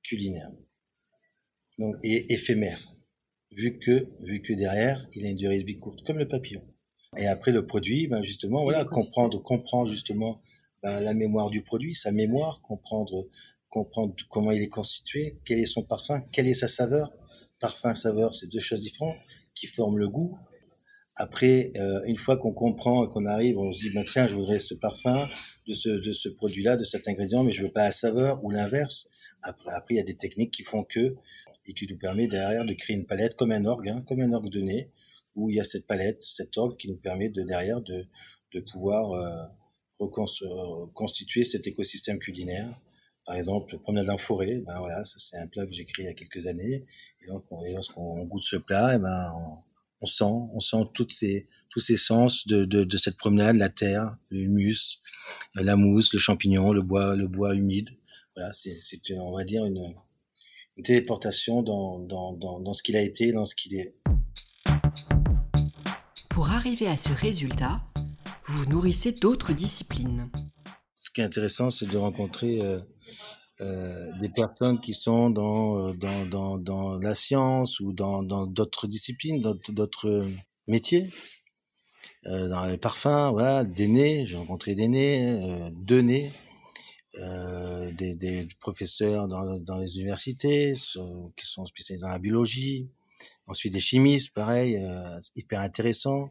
culinaire. 0.04 0.50
Donc, 1.78 1.96
et 2.02 2.32
éphémère. 2.32 2.80
Vu 3.50 3.78
que, 3.78 4.08
vu 4.20 4.42
que 4.42 4.52
derrière, 4.52 5.06
il 5.14 5.26
a 5.26 5.30
une 5.30 5.36
durée 5.36 5.58
de 5.58 5.64
vie 5.64 5.78
courte, 5.78 6.04
comme 6.04 6.18
le 6.18 6.28
papillon. 6.28 6.62
Et 7.16 7.26
après, 7.26 7.52
le 7.52 7.66
produit, 7.66 8.08
ben 8.08 8.22
justement, 8.22 8.62
voilà, 8.62 8.84
comprendre, 8.84 9.40
comprendre 9.42 9.90
justement 9.90 10.40
ben, 10.82 11.00
la 11.00 11.14
mémoire 11.14 11.50
du 11.50 11.62
produit, 11.62 11.94
sa 11.94 12.10
mémoire, 12.10 12.60
comprendre, 12.62 13.28
comprendre 13.68 14.14
comment 14.28 14.50
il 14.50 14.62
est 14.62 14.68
constitué, 14.68 15.38
quel 15.44 15.58
est 15.58 15.66
son 15.66 15.82
parfum, 15.82 16.22
quelle 16.32 16.48
est 16.48 16.54
sa 16.54 16.68
saveur. 16.68 17.10
Parfum, 17.60 17.94
saveur, 17.94 18.34
c'est 18.34 18.50
deux 18.50 18.60
choses 18.60 18.80
différentes 18.80 19.16
qui 19.54 19.66
forment 19.66 19.98
le 19.98 20.08
goût. 20.08 20.36
Après, 21.16 21.70
euh, 21.76 22.02
une 22.06 22.16
fois 22.16 22.36
qu'on 22.36 22.52
comprend 22.52 23.04
et 23.04 23.08
qu'on 23.08 23.24
arrive, 23.24 23.56
on 23.58 23.72
se 23.72 23.78
dit, 23.78 23.90
ben, 23.90 24.04
tiens, 24.04 24.26
je 24.26 24.34
voudrais 24.34 24.58
ce 24.58 24.74
parfum 24.74 25.28
de 25.68 25.72
ce, 25.72 25.88
de 25.88 26.10
ce 26.10 26.28
produit-là, 26.28 26.76
de 26.76 26.82
cet 26.82 27.06
ingrédient, 27.06 27.44
mais 27.44 27.52
je 27.52 27.62
veux 27.62 27.70
pas 27.70 27.84
la 27.84 27.92
saveur 27.92 28.44
ou 28.44 28.50
l'inverse. 28.50 29.08
Après, 29.44 29.70
après, 29.72 29.94
il 29.94 29.96
y 29.98 30.00
a 30.00 30.04
des 30.04 30.16
techniques 30.16 30.50
qui 30.50 30.64
font 30.64 30.82
que 30.82 31.16
et 31.66 31.74
qui 31.74 31.86
nous 31.86 31.98
permet 31.98 32.26
derrière 32.26 32.64
de 32.64 32.74
créer 32.74 32.96
une 32.96 33.06
palette 33.06 33.36
comme 33.36 33.52
un 33.52 33.64
orgue, 33.64 33.88
hein, 33.88 33.98
comme 34.06 34.20
un 34.20 34.32
orgue 34.32 34.56
nez, 34.56 34.90
où 35.34 35.50
il 35.50 35.56
y 35.56 35.60
a 35.60 35.64
cette 35.64 35.86
palette, 35.86 36.22
cet 36.22 36.56
orgue 36.58 36.76
qui 36.76 36.88
nous 36.88 36.98
permet 36.98 37.28
de 37.28 37.42
derrière 37.42 37.80
de, 37.80 38.06
de 38.52 38.60
pouvoir 38.60 39.12
euh, 39.12 39.46
reconstituer 39.98 41.44
cet 41.44 41.66
écosystème 41.66 42.18
culinaire. 42.18 42.80
Par 43.26 43.36
exemple, 43.36 43.78
promenade 43.78 44.10
en 44.10 44.18
forêt, 44.18 44.62
ben 44.66 44.78
voilà, 44.78 45.02
ça 45.04 45.16
c'est 45.18 45.38
un 45.38 45.46
plat 45.46 45.64
que 45.64 45.72
j'ai 45.72 45.86
créé 45.86 46.04
il 46.04 46.08
y 46.08 46.10
a 46.10 46.14
quelques 46.14 46.46
années. 46.46 46.84
Et, 47.22 47.26
donc, 47.26 47.44
lorsqu'on 47.50 48.24
goûte 48.24 48.42
ce 48.42 48.56
plat, 48.56 48.92
et 48.92 48.96
eh 48.96 48.98
ben 48.98 49.32
on, 50.02 50.06
sent, 50.06 50.24
on 50.24 50.60
sent 50.60 50.90
toutes 50.92 51.12
ces, 51.12 51.48
tous 51.70 51.80
ces 51.80 51.96
sens 51.96 52.46
de, 52.46 52.66
de, 52.66 52.84
de 52.84 52.96
cette 52.98 53.16
promenade, 53.16 53.56
la 53.56 53.70
terre, 53.70 54.14
le 54.30 54.40
humus, 54.40 55.00
la 55.54 55.76
mousse, 55.76 56.12
le 56.12 56.18
champignon, 56.18 56.72
le 56.72 56.82
bois, 56.82 57.16
le 57.16 57.26
bois 57.26 57.54
humide. 57.54 57.88
Voilà, 58.36 58.52
c'est, 58.52 58.76
on 59.16 59.32
va 59.36 59.44
dire 59.44 59.64
une, 59.64 59.94
une 60.76 60.84
téléportation 60.84 61.62
dans, 61.62 62.00
dans, 62.00 62.32
dans, 62.32 62.58
dans 62.58 62.72
ce 62.72 62.82
qu'il 62.82 62.96
a 62.96 63.00
été, 63.00 63.30
dans 63.30 63.44
ce 63.44 63.54
qu'il 63.54 63.76
est. 63.76 63.94
Pour 66.30 66.50
arriver 66.50 66.88
à 66.88 66.96
ce 66.96 67.10
résultat, 67.10 67.82
vous 68.46 68.66
nourrissez 68.66 69.12
d'autres 69.12 69.52
disciplines. 69.52 70.28
Ce 70.98 71.10
qui 71.10 71.20
est 71.20 71.24
intéressant, 71.24 71.70
c'est 71.70 71.86
de 71.86 71.96
rencontrer 71.96 72.60
euh, 72.60 72.80
euh, 73.60 74.10
des 74.20 74.30
personnes 74.30 74.80
qui 74.80 74.94
sont 74.94 75.30
dans, 75.30 75.78
euh, 75.78 75.92
dans, 75.92 76.26
dans, 76.26 76.58
dans 76.58 76.98
la 76.98 77.14
science 77.14 77.78
ou 77.78 77.92
dans 77.92 78.24
d'autres 78.46 78.88
disciplines, 78.88 79.40
d'autres 79.68 80.28
métiers. 80.66 81.12
Euh, 82.26 82.48
dans 82.48 82.64
les 82.64 82.78
parfums, 82.78 83.30
voilà, 83.30 83.62
des 83.62 83.86
nez, 83.86 84.26
j'ai 84.26 84.36
rencontré 84.36 84.74
des 84.74 84.88
nez, 84.88 85.70
deux 85.76 86.00
nez, 86.00 86.32
euh, 87.18 87.90
des, 87.92 88.48
professeurs 88.60 89.28
dans, 89.28 89.78
les 89.78 89.98
universités 89.98 90.74
qui 90.74 91.46
sont 91.46 91.66
spécialisés 91.66 92.02
dans 92.02 92.12
la 92.12 92.18
biologie, 92.18 92.88
ensuite 93.46 93.72
des 93.72 93.80
chimistes, 93.80 94.34
pareil, 94.34 94.76
euh, 94.76 95.20
hyper 95.36 95.60
intéressant, 95.60 96.30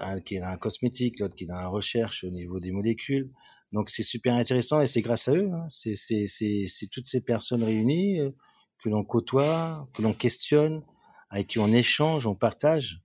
un 0.00 0.20
qui 0.20 0.36
est 0.36 0.40
dans 0.40 0.46
un 0.46 0.56
cosmétique, 0.56 1.20
l'autre 1.20 1.34
qui 1.34 1.44
est 1.44 1.48
dans 1.48 1.56
la 1.56 1.68
recherche 1.68 2.24
au 2.24 2.30
niveau 2.30 2.60
des 2.60 2.70
molécules. 2.70 3.30
Donc 3.72 3.90
c'est 3.90 4.02
super 4.02 4.34
intéressant 4.34 4.80
et 4.80 4.86
c'est 4.86 5.00
grâce 5.00 5.28
à 5.28 5.34
eux, 5.34 5.50
hein. 5.52 5.66
c'est 5.68 6.88
toutes 6.90 7.06
ces 7.06 7.20
personnes 7.20 7.64
réunies 7.64 8.20
euh, 8.20 8.30
que 8.78 8.88
l'on 8.88 9.02
côtoie, 9.02 9.88
que 9.94 10.02
l'on 10.02 10.12
questionne, 10.12 10.82
avec 11.28 11.48
qui 11.48 11.58
on 11.58 11.68
échange, 11.68 12.26
on 12.26 12.34
partage. 12.34 13.00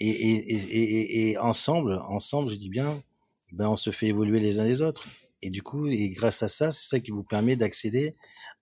Et, 0.00 1.30
et, 1.30 1.38
ensemble, 1.38 1.94
ensemble, 2.08 2.48
je 2.48 2.56
dis 2.56 2.68
bien, 2.68 3.00
ben 3.52 3.68
on 3.68 3.76
se 3.76 3.90
fait 3.90 4.08
évoluer 4.08 4.40
les 4.40 4.58
uns 4.58 4.64
les 4.64 4.82
autres. 4.82 5.06
Et 5.42 5.50
du 5.50 5.62
coup, 5.62 5.86
et 5.88 6.08
grâce 6.10 6.42
à 6.42 6.48
ça, 6.48 6.70
c'est 6.70 6.88
ça 6.88 7.00
qui 7.00 7.10
vous 7.10 7.24
permet 7.24 7.56
d'accéder 7.56 8.14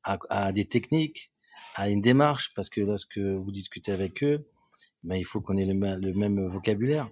à, 0.03 0.51
des 0.53 0.65
techniques, 0.65 1.31
à 1.75 1.91
une 1.91 2.01
démarche, 2.01 2.51
parce 2.55 2.71
que 2.71 2.81
lorsque 2.81 3.19
vous 3.19 3.53
discutez 3.53 3.93
avec 3.93 4.25
eux, 4.25 4.49
ben 5.05 5.17
il 5.17 5.25
faut 5.25 5.41
qu'on 5.41 5.57
ait 5.57 5.67
le, 5.67 5.75
même 5.75 6.49
vocabulaire. 6.49 7.11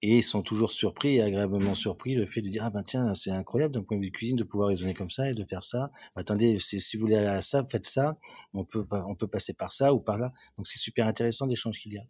Et 0.00 0.18
ils 0.18 0.22
sont 0.22 0.42
toujours 0.42 0.70
surpris 0.70 1.20
agréablement 1.20 1.74
surpris 1.74 2.14
le 2.14 2.24
fait 2.24 2.40
de 2.40 2.48
dire 2.48 2.62
ah 2.64 2.70
ben 2.70 2.84
tiens 2.84 3.14
c'est 3.14 3.32
incroyable 3.32 3.74
d'un 3.74 3.82
point 3.82 3.96
de 3.96 4.02
vue 4.02 4.10
de 4.10 4.16
cuisine 4.16 4.36
de 4.36 4.44
pouvoir 4.44 4.68
raisonner 4.68 4.94
comme 4.94 5.10
ça 5.10 5.28
et 5.28 5.34
de 5.34 5.44
faire 5.44 5.64
ça. 5.64 5.90
Attendez 6.14 6.60
si 6.60 6.78
vous 6.96 7.00
voulez 7.00 7.16
aller 7.16 7.26
à 7.26 7.42
ça 7.42 7.66
faites 7.68 7.84
ça. 7.84 8.16
On 8.54 8.64
peut 8.64 8.86
on 8.92 9.16
peut 9.16 9.26
passer 9.26 9.54
par 9.54 9.72
ça 9.72 9.92
ou 9.92 9.98
par 9.98 10.16
là. 10.16 10.32
Donc 10.56 10.68
c'est 10.68 10.78
super 10.78 11.08
intéressant 11.08 11.46
l'échange 11.46 11.80
qu'il 11.80 11.94
y 11.94 11.98
a 11.98 12.04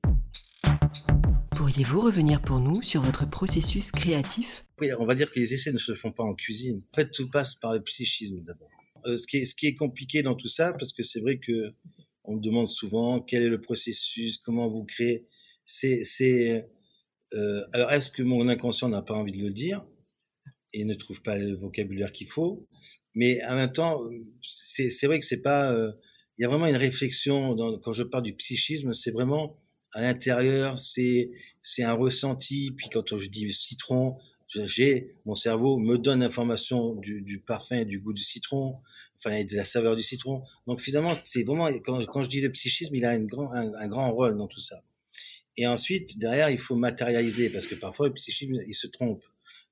Pourriez-vous 1.58 2.00
revenir 2.00 2.40
pour 2.40 2.60
nous 2.60 2.84
sur 2.84 3.02
votre 3.02 3.28
processus 3.28 3.90
créatif? 3.90 4.64
Oui, 4.80 4.92
On 4.96 5.04
va 5.04 5.16
dire 5.16 5.28
que 5.28 5.40
les 5.40 5.54
essais 5.54 5.72
ne 5.72 5.78
se 5.78 5.92
font 5.92 6.12
pas 6.12 6.22
en 6.22 6.32
cuisine. 6.36 6.84
En 6.92 6.94
fait, 6.94 7.10
tout 7.10 7.28
passe 7.28 7.56
par 7.56 7.74
le 7.74 7.82
psychisme 7.82 8.44
d'abord. 8.44 8.70
Euh, 9.06 9.16
ce, 9.16 9.26
qui 9.26 9.66
est, 9.66 9.74
compliqué 9.74 10.22
dans 10.22 10.36
tout 10.36 10.46
ça, 10.46 10.72
parce 10.72 10.92
que 10.92 11.02
c'est 11.02 11.18
vrai 11.18 11.40
que 11.40 11.74
on 12.22 12.36
me 12.36 12.40
demande 12.40 12.68
souvent 12.68 13.20
quel 13.20 13.42
est 13.42 13.48
le 13.48 13.60
processus, 13.60 14.38
comment 14.38 14.68
vous 14.68 14.84
créez? 14.84 15.26
C'est, 15.66 16.70
euh, 17.34 17.66
alors, 17.72 17.90
est-ce 17.90 18.12
que 18.12 18.22
mon 18.22 18.48
inconscient 18.48 18.88
n'a 18.88 19.02
pas 19.02 19.14
envie 19.14 19.32
de 19.32 19.42
le 19.42 19.50
dire 19.50 19.84
et 20.72 20.84
ne 20.84 20.94
trouve 20.94 21.22
pas 21.22 21.38
le 21.38 21.56
vocabulaire 21.56 22.12
qu'il 22.12 22.28
faut? 22.28 22.68
Mais 23.16 23.44
en 23.46 23.56
même 23.56 23.72
temps, 23.72 24.08
c'est 24.42 25.06
vrai 25.06 25.18
que 25.18 25.26
c'est 25.26 25.42
pas. 25.42 25.72
Euh, 25.72 25.90
il 26.38 26.42
y 26.42 26.44
a 26.44 26.48
vraiment 26.48 26.68
une 26.68 26.76
réflexion 26.76 27.56
quand 27.82 27.92
je 27.92 28.04
parle 28.04 28.22
du 28.22 28.34
psychisme, 28.34 28.92
c'est 28.92 29.10
vraiment 29.10 29.58
à 29.92 30.02
l'intérieur, 30.02 30.78
c'est 30.78 31.30
c'est 31.62 31.82
un 31.82 31.94
ressenti. 31.94 32.72
Puis 32.76 32.88
quand 32.90 33.16
je 33.16 33.28
dis 33.28 33.52
citron, 33.52 34.18
j'ai 34.48 35.14
mon 35.26 35.34
cerveau 35.34 35.78
me 35.78 35.98
donne 35.98 36.20
l'information 36.20 36.94
du, 36.96 37.42
parfum 37.46 37.76
et 37.76 37.84
du 37.84 38.00
goût 38.00 38.12
du 38.12 38.22
citron, 38.22 38.74
enfin 39.16 39.36
et 39.36 39.44
de 39.44 39.56
la 39.56 39.64
saveur 39.64 39.96
du 39.96 40.02
citron. 40.02 40.42
Donc 40.66 40.80
finalement, 40.80 41.12
c'est 41.24 41.44
vraiment 41.44 41.68
quand, 41.84 42.22
je 42.22 42.28
dis 42.28 42.40
le 42.40 42.50
psychisme, 42.50 42.94
il 42.94 43.04
a 43.04 43.18
grand, 43.18 43.52
un, 43.52 43.74
un 43.74 43.88
grand 43.88 44.12
rôle 44.12 44.36
dans 44.36 44.48
tout 44.48 44.60
ça. 44.60 44.76
Et 45.56 45.66
ensuite, 45.66 46.18
derrière, 46.18 46.50
il 46.50 46.58
faut 46.58 46.76
matérialiser 46.76 47.50
parce 47.50 47.66
que 47.66 47.74
parfois, 47.74 48.06
le 48.06 48.14
psychisme, 48.14 48.54
il 48.66 48.74
se 48.74 48.86
trompe. 48.86 49.24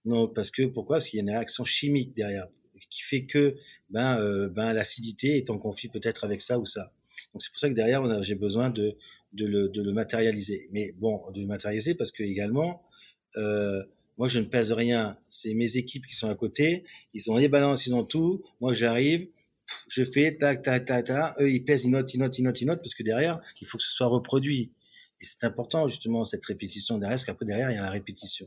Non, 0.04 0.28
parce 0.28 0.50
que 0.50 0.64
pourquoi? 0.66 0.96
Parce 0.96 1.08
qu'il 1.08 1.18
y 1.18 1.20
a 1.20 1.22
une 1.22 1.30
réaction 1.30 1.64
chimique 1.64 2.14
derrière 2.14 2.46
qui 2.90 3.02
fait 3.02 3.22
que 3.22 3.56
ben, 3.90 4.18
euh, 4.20 4.48
ben 4.48 4.72
l'acidité 4.72 5.36
est 5.36 5.50
en 5.50 5.58
conflit 5.58 5.88
peut-être 5.88 6.24
avec 6.24 6.40
ça 6.40 6.58
ou 6.58 6.66
ça. 6.66 6.92
Donc 7.32 7.42
c'est 7.42 7.50
pour 7.50 7.58
ça 7.58 7.68
que 7.68 7.74
derrière, 7.74 8.22
j'ai 8.22 8.34
besoin 8.34 8.70
de, 8.70 8.96
le 9.32 9.92
matérialiser. 9.92 10.68
Mais 10.72 10.92
bon, 10.98 11.20
de 11.32 11.40
le 11.40 11.46
matérialiser 11.46 11.94
parce 11.94 12.12
que 12.12 12.22
également, 12.22 12.82
euh, 13.36 13.82
moi 14.18 14.28
je 14.28 14.38
ne 14.38 14.44
pèse 14.44 14.72
rien. 14.72 15.18
C'est 15.28 15.54
mes 15.54 15.76
équipes 15.76 16.06
qui 16.06 16.14
sont 16.14 16.28
à 16.28 16.34
côté. 16.34 16.84
Ils 17.14 17.30
ont 17.30 17.36
les 17.36 17.48
balances, 17.48 17.86
ils 17.86 17.94
ont 17.94 18.04
tout. 18.04 18.42
Moi 18.60 18.72
j'arrive, 18.72 19.28
je 19.88 20.04
fais 20.04 20.36
tac 20.36 20.62
tac 20.62 20.84
tac 20.86 21.04
tac. 21.04 21.34
Eux 21.40 21.50
ils 21.50 21.64
pèsent, 21.64 21.84
ils 21.84 21.90
notent, 21.90 22.12
ils 22.14 22.18
notent, 22.18 22.38
ils 22.38 22.42
notent, 22.42 22.60
ils 22.60 22.66
notent 22.66 22.82
parce 22.82 22.94
que 22.94 23.02
derrière, 23.02 23.40
il 23.60 23.66
faut 23.66 23.78
que 23.78 23.84
ce 23.84 23.92
soit 23.92 24.06
reproduit. 24.06 24.72
Et 25.20 25.24
c'est 25.24 25.44
important 25.44 25.88
justement 25.88 26.24
cette 26.24 26.44
répétition 26.44 26.98
derrière, 26.98 27.14
parce 27.14 27.24
qu'après 27.24 27.46
derrière, 27.46 27.70
il 27.70 27.74
y 27.74 27.78
a 27.78 27.82
la 27.82 27.90
répétition. 27.90 28.46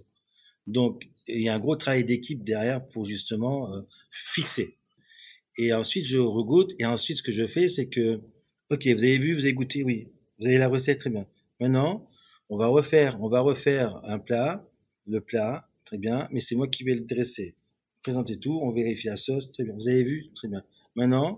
Donc, 0.67 1.09
il 1.27 1.41
y 1.41 1.49
a 1.49 1.55
un 1.55 1.59
gros 1.59 1.75
travail 1.75 2.05
d'équipe 2.05 2.43
derrière 2.43 2.85
pour 2.87 3.05
justement 3.05 3.73
euh, 3.73 3.81
fixer. 4.11 4.77
Et 5.57 5.73
ensuite, 5.73 6.05
je 6.05 6.19
regoute. 6.19 6.73
Et 6.79 6.85
ensuite, 6.85 7.17
ce 7.17 7.23
que 7.23 7.31
je 7.31 7.47
fais, 7.47 7.67
c'est 7.67 7.87
que, 7.87 8.21
ok, 8.69 8.87
vous 8.87 9.03
avez 9.03 9.17
vu, 9.17 9.33
vous 9.33 9.41
avez 9.41 9.53
goûté, 9.53 9.83
oui, 9.83 10.07
vous 10.39 10.47
avez 10.47 10.57
la 10.57 10.67
recette, 10.67 10.99
très 10.99 11.09
bien. 11.09 11.25
Maintenant, 11.59 12.07
on 12.49 12.57
va 12.57 12.67
refaire, 12.67 13.21
on 13.21 13.29
va 13.29 13.41
refaire 13.41 13.99
un 14.05 14.19
plat, 14.19 14.67
le 15.07 15.21
plat, 15.21 15.67
très 15.85 15.97
bien, 15.97 16.27
mais 16.31 16.39
c'est 16.39 16.55
moi 16.55 16.67
qui 16.67 16.83
vais 16.83 16.93
le 16.93 17.01
dresser. 17.01 17.55
Présentez 18.03 18.39
tout, 18.39 18.59
on 18.61 18.69
vérifie 18.69 19.07
la 19.07 19.17
sauce, 19.17 19.51
très 19.51 19.63
bien. 19.63 19.73
Vous 19.75 19.87
avez 19.87 20.03
vu, 20.03 20.31
très 20.33 20.47
bien. 20.47 20.63
Maintenant, 20.95 21.35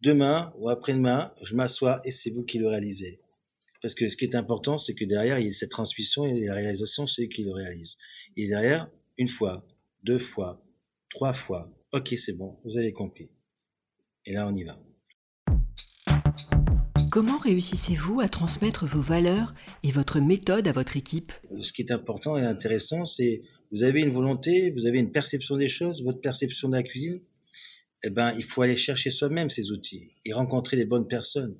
demain 0.00 0.52
ou 0.58 0.68
après-demain, 0.68 1.32
je 1.42 1.54
m'assois 1.54 2.00
et 2.04 2.10
c'est 2.10 2.30
vous 2.30 2.44
qui 2.44 2.58
le 2.58 2.68
réalisez. 2.68 3.20
Parce 3.82 3.94
que 3.94 4.08
ce 4.08 4.16
qui 4.16 4.24
est 4.24 4.34
important, 4.34 4.78
c'est 4.78 4.94
que 4.94 5.04
derrière, 5.04 5.38
il 5.38 5.46
y 5.46 5.50
a 5.50 5.52
cette 5.52 5.70
transmission 5.70 6.24
et 6.24 6.46
la 6.46 6.54
réalisation, 6.54 7.06
c'est 7.06 7.28
qui 7.28 7.42
le 7.42 7.52
réalise. 7.52 7.96
Et 8.36 8.48
derrière, 8.48 8.90
une 9.18 9.28
fois, 9.28 9.66
deux 10.04 10.18
fois, 10.18 10.64
trois 11.10 11.32
fois, 11.32 11.70
ok, 11.92 12.14
c'est 12.16 12.32
bon, 12.32 12.56
vous 12.64 12.78
avez 12.78 12.92
compris. 12.92 13.28
Et 14.26 14.32
là, 14.32 14.48
on 14.48 14.56
y 14.56 14.64
va. 14.64 14.78
Comment 17.14 17.38
réussissez-vous 17.38 18.18
à 18.18 18.28
transmettre 18.28 18.86
vos 18.86 19.00
valeurs 19.00 19.54
et 19.84 19.92
votre 19.92 20.18
méthode 20.18 20.66
à 20.66 20.72
votre 20.72 20.96
équipe? 20.96 21.32
Ce 21.62 21.72
qui 21.72 21.82
est 21.82 21.92
important 21.92 22.36
et 22.36 22.44
intéressant, 22.44 23.04
c'est 23.04 23.42
vous 23.70 23.84
avez 23.84 24.00
une 24.00 24.12
volonté, 24.12 24.72
vous 24.72 24.84
avez 24.84 24.98
une 24.98 25.12
perception 25.12 25.56
des 25.56 25.68
choses, 25.68 26.02
votre 26.02 26.20
perception 26.20 26.68
de 26.68 26.74
la 26.74 26.82
cuisine. 26.82 27.20
Eh 28.02 28.10
ben, 28.10 28.34
il 28.36 28.42
faut 28.42 28.62
aller 28.62 28.76
chercher 28.76 29.12
soi-même 29.12 29.48
ces 29.48 29.70
outils 29.70 30.10
et 30.24 30.32
rencontrer 30.32 30.76
les 30.76 30.86
bonnes 30.86 31.06
personnes 31.06 31.54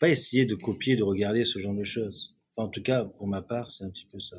pas 0.00 0.08
essayer 0.08 0.46
de 0.46 0.54
copier, 0.54 0.96
de 0.96 1.02
regarder 1.02 1.44
ce 1.44 1.58
genre 1.58 1.74
de 1.74 1.84
choses. 1.84 2.34
En 2.56 2.68
tout 2.68 2.82
cas, 2.82 3.04
pour 3.04 3.26
ma 3.26 3.42
part, 3.42 3.70
c'est 3.70 3.84
un 3.84 3.90
petit 3.90 4.06
peu 4.10 4.18
ça. 4.18 4.38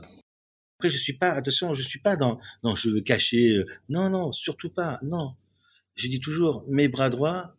Après, 0.80 0.90
je 0.90 0.98
suis 0.98 1.14
pas, 1.14 1.34
attention, 1.34 1.76
je 1.76 1.84
suis 1.84 2.00
pas 2.00 2.16
dans, 2.16 2.40
non, 2.64 2.74
je 2.74 2.90
veux 2.90 3.02
cacher, 3.02 3.58
euh, 3.58 3.66
non, 3.90 4.10
non, 4.10 4.32
surtout 4.32 4.72
pas, 4.72 4.98
non. 5.04 5.36
Je 5.94 6.08
dis 6.08 6.20
toujours, 6.20 6.66
mes 6.68 6.88
bras 6.88 7.12
droits, 7.12 7.57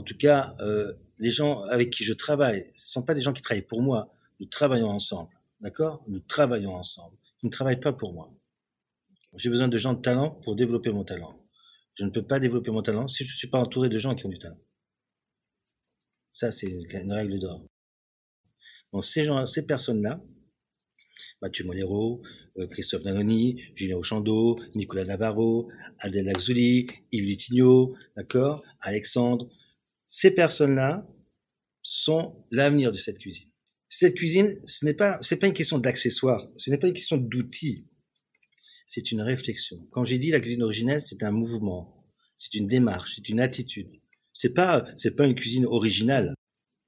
en 0.00 0.02
tout 0.02 0.16
cas, 0.16 0.56
euh, 0.60 0.94
les 1.18 1.30
gens 1.30 1.60
avec 1.64 1.90
qui 1.90 2.04
je 2.04 2.14
travaille, 2.14 2.70
ce 2.74 2.90
sont 2.90 3.02
pas 3.02 3.12
des 3.12 3.20
gens 3.20 3.34
qui 3.34 3.42
travaillent 3.42 3.66
pour 3.66 3.82
moi. 3.82 4.10
Nous 4.40 4.46
travaillons 4.46 4.88
ensemble, 4.88 5.28
d'accord? 5.60 6.02
Nous 6.08 6.20
travaillons 6.20 6.72
ensemble. 6.72 7.18
Ils 7.42 7.46
ne 7.46 7.50
travaillent 7.50 7.80
pas 7.80 7.92
pour 7.92 8.14
moi. 8.14 8.34
J'ai 9.36 9.50
besoin 9.50 9.68
de 9.68 9.76
gens 9.76 9.92
de 9.92 10.00
talent 10.00 10.30
pour 10.42 10.56
développer 10.56 10.90
mon 10.90 11.04
talent. 11.04 11.38
Je 11.96 12.06
ne 12.06 12.10
peux 12.10 12.26
pas 12.26 12.40
développer 12.40 12.70
mon 12.70 12.80
talent 12.80 13.08
si 13.08 13.26
je 13.26 13.34
ne 13.34 13.36
suis 13.36 13.48
pas 13.48 13.60
entouré 13.60 13.90
de 13.90 13.98
gens 13.98 14.14
qui 14.14 14.24
ont 14.24 14.30
du 14.30 14.38
talent. 14.38 14.58
Ça, 16.32 16.50
c'est 16.50 16.70
une 16.70 17.12
règle 17.12 17.38
d'or. 17.38 17.62
Donc, 18.94 19.04
ces, 19.04 19.26
gens, 19.26 19.44
ces 19.44 19.66
personnes-là, 19.66 20.18
Mathieu 21.42 21.66
Molero, 21.66 22.22
euh, 22.56 22.66
Christophe 22.68 23.04
Nanoni, 23.04 23.62
Julien 23.74 23.98
Auchandeau, 23.98 24.58
Nicolas 24.74 25.04
Navarro, 25.04 25.68
Adèle 25.98 26.24
Laxouli, 26.24 26.86
Yves 27.12 27.26
Lutigno, 27.26 27.94
d'accord, 28.16 28.64
Alexandre, 28.80 29.46
ces 30.10 30.32
personnes-là 30.32 31.08
sont 31.82 32.44
l'avenir 32.50 32.92
de 32.92 32.96
cette 32.98 33.18
cuisine. 33.18 33.48
Cette 33.88 34.16
cuisine, 34.16 34.60
ce 34.66 34.84
n'est 34.84 34.94
pas, 34.94 35.18
c'est 35.22 35.36
pas 35.36 35.46
une 35.46 35.54
question 35.54 35.78
d'accessoires, 35.78 36.46
ce 36.56 36.68
n'est 36.68 36.78
pas 36.78 36.88
une 36.88 36.94
question 36.94 37.16
d'outils, 37.16 37.88
c'est 38.86 39.12
une 39.12 39.22
réflexion. 39.22 39.86
Quand 39.92 40.04
j'ai 40.04 40.18
dit 40.18 40.30
la 40.30 40.40
cuisine 40.40 40.64
originelle, 40.64 41.00
c'est 41.00 41.22
un 41.22 41.30
mouvement, 41.30 42.06
c'est 42.34 42.54
une 42.54 42.66
démarche, 42.66 43.14
c'est 43.16 43.28
une 43.28 43.40
attitude. 43.40 43.88
C'est 44.32 44.52
pas, 44.52 44.84
c'est 44.96 45.14
pas 45.14 45.26
une 45.26 45.34
cuisine 45.34 45.64
originale. 45.64 46.34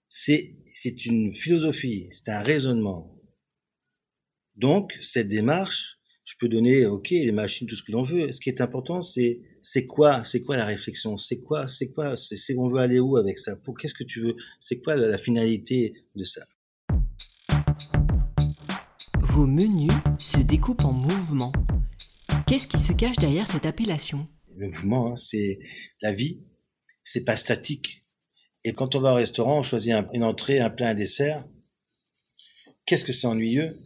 c'est 0.09 0.57
c'est 0.75 1.05
une 1.07 1.37
philosophie, 1.37 2.09
c'est 2.13 2.31
un 2.31 2.43
raisonnement. 2.43 3.21
Donc 4.57 4.99
cette 5.01 5.29
démarche, 5.29 5.99
je 6.33 6.39
peux 6.39 6.49
donner 6.49 6.87
ok 6.87 7.11
les 7.11 7.31
machines 7.31 7.67
tout 7.67 7.77
ce 7.77 7.83
que 7.83 7.93
l'on 7.93 8.05
veut. 8.05 8.33
Ce 8.33 8.41
qui 8.41 8.49
est 8.49 8.63
important, 8.63 9.03
c'est 9.03 9.43
c'est 9.63 9.85
quoi 9.85 10.25
c'est 10.25 10.41
quoi 10.41 10.57
la 10.57 10.65
réflexion, 10.65 11.19
c'est 11.19 11.41
quoi 11.41 11.69
c'est 11.69 11.93
quoi 11.93 12.17
c'est 12.17 12.57
on 12.57 12.71
veut 12.71 12.79
aller 12.79 13.01
où 13.01 13.19
avec 13.19 13.39
ça? 13.39 13.55
Pour 13.55 13.77
qu'est-ce 13.77 13.93
que 13.93 14.03
tu 14.03 14.23
veux? 14.23 14.35
C'est 14.59 14.81
quoi 14.81 14.97
la 14.97 15.19
finalité 15.19 15.93
de 16.17 16.25
ça? 16.25 16.47
Vos 19.21 19.47
menus 19.47 19.93
se 20.19 20.39
découpent 20.39 20.87
en 20.87 20.95
mouvements. 20.95 21.53
Qu'est-ce 22.47 22.67
qui 22.67 22.79
se 22.79 22.93
cache 22.93 23.17
derrière 23.17 23.47
cette 23.47 23.67
appellation? 23.67 24.27
Le 24.57 24.69
mouvement, 24.69 25.13
hein, 25.13 25.17
c'est 25.17 25.59
la 26.01 26.15
vie. 26.15 26.41
C'est 27.05 27.25
pas 27.25 27.37
statique. 27.37 28.07
Et 28.65 28.73
quand 28.73 28.95
on 28.95 29.01
va 29.01 29.13
au 29.13 29.17
restaurant, 29.17 29.59
on 29.59 29.63
choisit 29.63 29.93
une 30.15 30.25
entrée, 30.25 30.61
un 30.61 30.71
plat, 30.71 30.89
un 30.89 30.95
dessert. 30.95 31.45
Qu'est-ce 32.87 33.05
que 33.05 33.13
c'est 33.13 33.27
ennuyeux? 33.27 33.77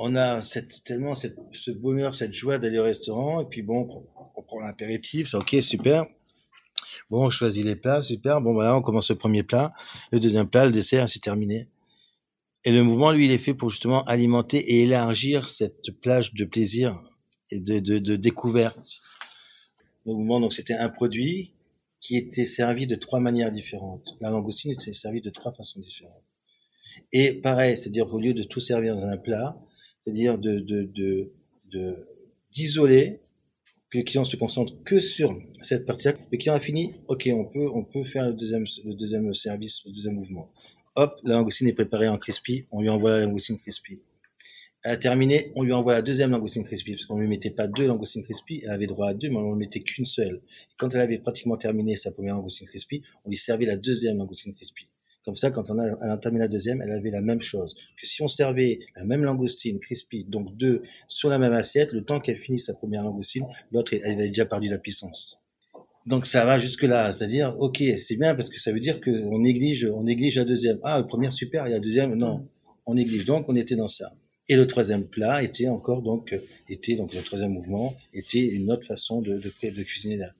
On 0.00 0.14
a 0.14 0.40
tellement 0.84 1.14
ce 1.14 1.70
bonheur, 1.72 2.14
cette 2.14 2.32
joie 2.32 2.58
d'aller 2.58 2.78
au 2.78 2.84
restaurant. 2.84 3.40
Et 3.40 3.46
puis 3.46 3.62
bon, 3.62 3.88
on 4.36 4.42
prend 4.42 4.60
l'apéritif, 4.60 5.28
c'est 5.28 5.36
ok, 5.36 5.56
super. 5.60 6.06
Bon, 7.10 7.26
on 7.26 7.30
choisit 7.30 7.64
les 7.64 7.74
plats, 7.74 8.02
super. 8.02 8.40
Bon, 8.40 8.52
voilà, 8.52 8.76
on 8.76 8.82
commence 8.82 9.10
le 9.10 9.16
premier 9.16 9.42
plat, 9.42 9.72
le 10.12 10.20
deuxième 10.20 10.48
plat, 10.48 10.66
le 10.66 10.72
dessert, 10.72 11.08
c'est 11.08 11.20
terminé. 11.20 11.68
Et 12.64 12.72
le 12.72 12.82
mouvement, 12.82 13.12
lui, 13.12 13.24
il 13.24 13.30
est 13.30 13.38
fait 13.38 13.54
pour 13.54 13.70
justement 13.70 14.04
alimenter 14.04 14.58
et 14.58 14.82
élargir 14.82 15.48
cette 15.48 15.90
plage 16.00 16.34
de 16.34 16.44
plaisir 16.44 16.96
et 17.50 17.60
de, 17.60 17.78
de, 17.78 18.16
découverte. 18.16 19.00
Le 20.06 20.12
mouvement, 20.12 20.38
donc, 20.38 20.52
c'était 20.52 20.74
un 20.74 20.88
produit 20.88 21.54
qui 22.00 22.16
était 22.16 22.44
servi 22.44 22.86
de 22.86 22.94
trois 22.94 23.20
manières 23.20 23.50
différentes. 23.50 24.14
La 24.20 24.30
langoustine 24.30 24.72
était 24.72 24.92
servie 24.92 25.22
de 25.22 25.30
trois 25.30 25.52
façons 25.52 25.80
différentes. 25.80 26.24
Et 27.12 27.34
pareil, 27.34 27.78
c'est-à-dire 27.78 28.12
au 28.12 28.20
lieu 28.20 28.34
de 28.34 28.42
tout 28.42 28.60
servir 28.60 28.94
dans 28.96 29.04
un 29.04 29.16
plat, 29.16 29.58
c'est-à-dire 30.08 30.38
de, 30.38 30.60
de, 30.60 30.84
de, 30.84 31.26
de, 31.70 32.06
d'isoler, 32.50 33.20
que 33.90 33.98
le 33.98 34.04
client 34.04 34.24
se 34.24 34.36
concentre 34.36 34.82
que 34.84 34.98
sur 34.98 35.36
cette 35.62 35.84
partie-là. 35.84 36.14
Le 36.32 36.38
client 36.38 36.54
a 36.54 36.60
fini, 36.60 36.94
ok, 37.08 37.28
on 37.32 37.44
peut, 37.44 37.68
on 37.72 37.84
peut 37.84 38.04
faire 38.04 38.26
le 38.26 38.32
deuxième, 38.32 38.64
le 38.84 38.94
deuxième 38.94 39.32
service, 39.34 39.82
le 39.84 39.92
deuxième 39.92 40.14
mouvement. 40.14 40.50
Hop, 40.96 41.20
la 41.24 41.34
langoustine 41.34 41.68
est 41.68 41.74
préparée 41.74 42.08
en 42.08 42.16
crispy, 42.16 42.64
on 42.72 42.80
lui 42.80 42.88
envoie 42.88 43.18
la 43.18 43.24
langoustine 43.24 43.56
crispy. 43.58 44.00
Elle 44.82 44.92
a 44.92 44.96
terminé, 44.96 45.52
on 45.56 45.62
lui 45.62 45.72
envoie 45.72 45.92
la 45.92 46.02
deuxième 46.02 46.30
langoustine 46.30 46.64
crispy, 46.64 46.92
parce 46.92 47.04
qu'on 47.04 47.16
ne 47.16 47.22
lui 47.22 47.28
mettait 47.28 47.50
pas 47.50 47.66
deux 47.66 47.86
langoustines 47.86 48.22
crispy, 48.22 48.60
elle 48.64 48.70
avait 48.70 48.86
droit 48.86 49.08
à 49.08 49.14
deux, 49.14 49.28
mais 49.28 49.36
on 49.36 49.54
ne 49.54 49.58
mettait 49.58 49.80
qu'une 49.80 50.06
seule. 50.06 50.36
Et 50.36 50.74
quand 50.78 50.94
elle 50.94 51.00
avait 51.00 51.18
pratiquement 51.18 51.58
terminé 51.58 51.96
sa 51.96 52.12
première 52.12 52.34
langoustine 52.34 52.66
crispy, 52.66 53.02
on 53.24 53.28
lui 53.28 53.36
servait 53.36 53.66
la 53.66 53.76
deuxième 53.76 54.16
langoustine 54.16 54.54
crispy. 54.54 54.86
Comme 55.28 55.36
ça, 55.36 55.50
quand 55.50 55.70
on 55.70 55.78
a, 55.78 55.90
a 56.00 56.14
entamé 56.14 56.38
la 56.38 56.48
deuxième, 56.48 56.80
elle 56.80 56.90
avait 56.90 57.10
la 57.10 57.20
même 57.20 57.42
chose. 57.42 57.74
Que 58.00 58.06
si 58.06 58.22
on 58.22 58.28
servait 58.28 58.78
la 58.96 59.04
même 59.04 59.24
langoustine 59.24 59.78
crispy, 59.78 60.24
donc 60.24 60.56
deux, 60.56 60.80
sur 61.06 61.28
la 61.28 61.36
même 61.36 61.52
assiette, 61.52 61.92
le 61.92 62.02
temps 62.02 62.18
qu'elle 62.18 62.38
finisse 62.38 62.64
sa 62.64 62.72
première 62.72 63.04
langoustine, 63.04 63.44
l'autre, 63.70 63.92
elle 63.92 64.10
avait 64.10 64.28
déjà 64.28 64.46
perdu 64.46 64.68
la 64.68 64.78
puissance. 64.78 65.38
Donc 66.06 66.24
ça 66.24 66.46
va 66.46 66.58
jusque 66.58 66.84
là, 66.84 67.12
c'est-à-dire 67.12 67.54
ok 67.58 67.82
c'est 67.98 68.16
bien 68.16 68.34
parce 68.34 68.48
que 68.48 68.58
ça 68.58 68.72
veut 68.72 68.80
dire 68.80 69.02
qu'on 69.02 69.40
néglige, 69.40 69.84
on 69.84 70.04
néglige 70.04 70.38
la 70.38 70.46
deuxième. 70.46 70.78
Ah, 70.82 70.98
le 70.98 71.06
premier 71.06 71.30
super, 71.30 71.66
et 71.66 71.70
la 71.72 71.78
deuxième 71.78 72.14
non, 72.14 72.48
on 72.86 72.94
néglige. 72.94 73.26
Donc 73.26 73.50
on 73.50 73.54
était 73.54 73.76
dans 73.76 73.86
ça. 73.86 74.14
Et 74.48 74.56
le 74.56 74.66
troisième 74.66 75.04
plat 75.04 75.42
était 75.42 75.68
encore 75.68 76.00
donc 76.00 76.34
était 76.70 76.96
donc 76.96 77.12
le 77.12 77.20
troisième 77.20 77.52
mouvement 77.52 77.94
était 78.14 78.46
une 78.46 78.72
autre 78.72 78.86
façon 78.86 79.20
de, 79.20 79.34
de, 79.34 79.70
de 79.70 79.82
cuisiner 79.82 80.16
la, 80.16 80.30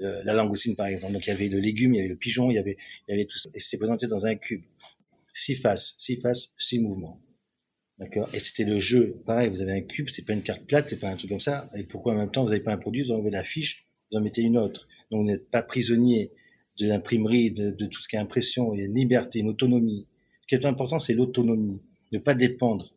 euh, 0.00 0.22
la 0.24 0.34
langoustine 0.34 0.76
par 0.76 0.86
exemple. 0.86 1.12
Donc 1.12 1.26
il 1.26 1.30
y 1.30 1.32
avait 1.32 1.48
le 1.48 1.60
légume, 1.60 1.94
il 1.94 1.98
y 1.98 2.00
avait 2.00 2.08
le 2.08 2.16
pigeon, 2.16 2.50
il 2.50 2.54
y 2.54 2.58
avait 2.58 2.76
il 3.06 3.12
y 3.12 3.14
avait 3.14 3.26
tout 3.26 3.38
ça. 3.38 3.50
Et 3.54 3.60
c'était 3.60 3.78
présenté 3.78 4.06
dans 4.06 4.26
un 4.26 4.34
cube, 4.34 4.62
six 5.32 5.54
faces, 5.54 5.94
six 5.98 6.20
faces, 6.20 6.54
six 6.58 6.78
mouvements. 6.78 7.20
D'accord? 7.98 8.28
Et 8.32 8.40
c'était 8.40 8.64
le 8.64 8.78
jeu. 8.78 9.16
Pareil, 9.26 9.48
vous 9.48 9.60
avez 9.60 9.72
un 9.72 9.80
cube, 9.80 10.08
c'est 10.08 10.24
pas 10.24 10.32
une 10.32 10.42
carte 10.42 10.64
plate, 10.66 10.86
c'est 10.88 11.00
pas 11.00 11.08
un 11.08 11.16
truc 11.16 11.30
comme 11.30 11.40
ça. 11.40 11.68
Et 11.76 11.82
pourquoi 11.82 12.14
en 12.14 12.16
même 12.16 12.30
temps 12.30 12.42
vous 12.42 12.50
n'avez 12.50 12.62
pas 12.62 12.72
un 12.72 12.78
produit, 12.78 13.02
vous 13.02 13.12
enlevez 13.12 13.30
la 13.30 13.42
fiche, 13.42 13.86
vous 14.10 14.18
en 14.18 14.20
mettez 14.20 14.42
une 14.42 14.56
autre. 14.56 14.86
Donc, 15.10 15.22
vous 15.22 15.26
n'êtes 15.26 15.50
pas 15.50 15.62
prisonnier 15.62 16.32
de 16.78 16.86
l'imprimerie, 16.86 17.50
de, 17.50 17.70
de, 17.70 17.86
tout 17.86 18.00
ce 18.00 18.06
qui 18.06 18.14
est 18.14 18.20
impression. 18.20 18.72
Il 18.72 18.80
y 18.80 18.82
a 18.82 18.86
une 18.86 18.94
liberté, 18.94 19.40
une 19.40 19.48
autonomie. 19.48 20.06
Ce 20.42 20.46
qui 20.46 20.54
est 20.54 20.64
important, 20.64 21.00
c'est 21.00 21.14
l'autonomie. 21.14 21.82
Ne 22.12 22.18
pas 22.18 22.34
dépendre. 22.34 22.94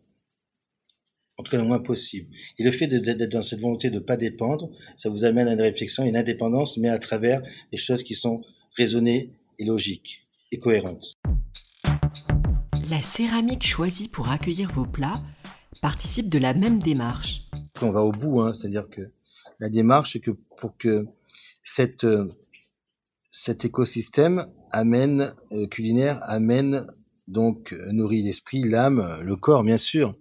En 1.41 1.43
tout 1.43 1.49
cas, 1.49 1.57
le 1.57 1.67
moins 1.67 1.79
possible. 1.79 2.27
Et 2.59 2.63
le 2.63 2.71
fait 2.71 2.85
d'être 2.85 3.31
dans 3.31 3.41
cette 3.41 3.61
volonté 3.61 3.89
de 3.89 3.95
ne 3.95 3.99
pas 3.99 4.15
dépendre, 4.15 4.69
ça 4.95 5.09
vous 5.09 5.25
amène 5.25 5.47
à 5.47 5.53
une 5.53 5.61
réflexion, 5.61 6.05
une 6.05 6.15
indépendance, 6.15 6.77
mais 6.77 6.87
à 6.87 6.99
travers 6.99 7.41
des 7.71 7.79
choses 7.79 8.03
qui 8.03 8.13
sont 8.13 8.43
raisonnées 8.77 9.31
et 9.57 9.65
logiques 9.65 10.23
et 10.51 10.59
cohérentes. 10.59 11.17
La 12.91 13.01
céramique 13.01 13.65
choisie 13.65 14.07
pour 14.07 14.29
accueillir 14.29 14.71
vos 14.71 14.85
plats 14.85 15.19
participe 15.81 16.29
de 16.29 16.37
la 16.37 16.53
même 16.53 16.77
démarche. 16.77 17.49
On 17.81 17.89
va 17.89 18.03
au 18.03 18.11
bout, 18.11 18.41
hein, 18.41 18.53
c'est-à-dire 18.53 18.87
que 18.87 19.01
la 19.59 19.69
démarche, 19.69 20.13
c'est 20.13 20.19
que 20.19 20.37
pour 20.59 20.77
que 20.77 21.07
cette, 21.63 22.05
cet 23.31 23.65
écosystème 23.65 24.45
amène, 24.71 25.33
euh, 25.53 25.65
culinaire 25.65 26.19
amène 26.21 26.85
donc 27.27 27.73
euh, 27.73 27.91
nourrit 27.91 28.21
l'esprit, 28.21 28.61
l'âme, 28.61 29.21
le 29.23 29.35
corps, 29.35 29.63
bien 29.63 29.77
sûr. 29.77 30.15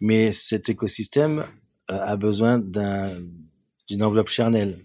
Mais 0.00 0.32
cet 0.32 0.68
écosystème 0.68 1.44
euh, 1.90 1.98
a 2.00 2.16
besoin 2.16 2.58
d'un, 2.58 3.18
d'une 3.88 4.02
enveloppe 4.02 4.28
charnelle. 4.28 4.84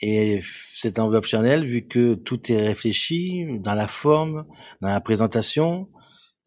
Et 0.00 0.40
cette 0.74 0.98
enveloppe 0.98 1.26
charnelle, 1.26 1.64
vu 1.64 1.86
que 1.86 2.14
tout 2.14 2.50
est 2.50 2.62
réfléchi 2.62 3.58
dans 3.58 3.74
la 3.74 3.86
forme, 3.86 4.46
dans 4.80 4.88
la 4.88 5.00
présentation, 5.00 5.90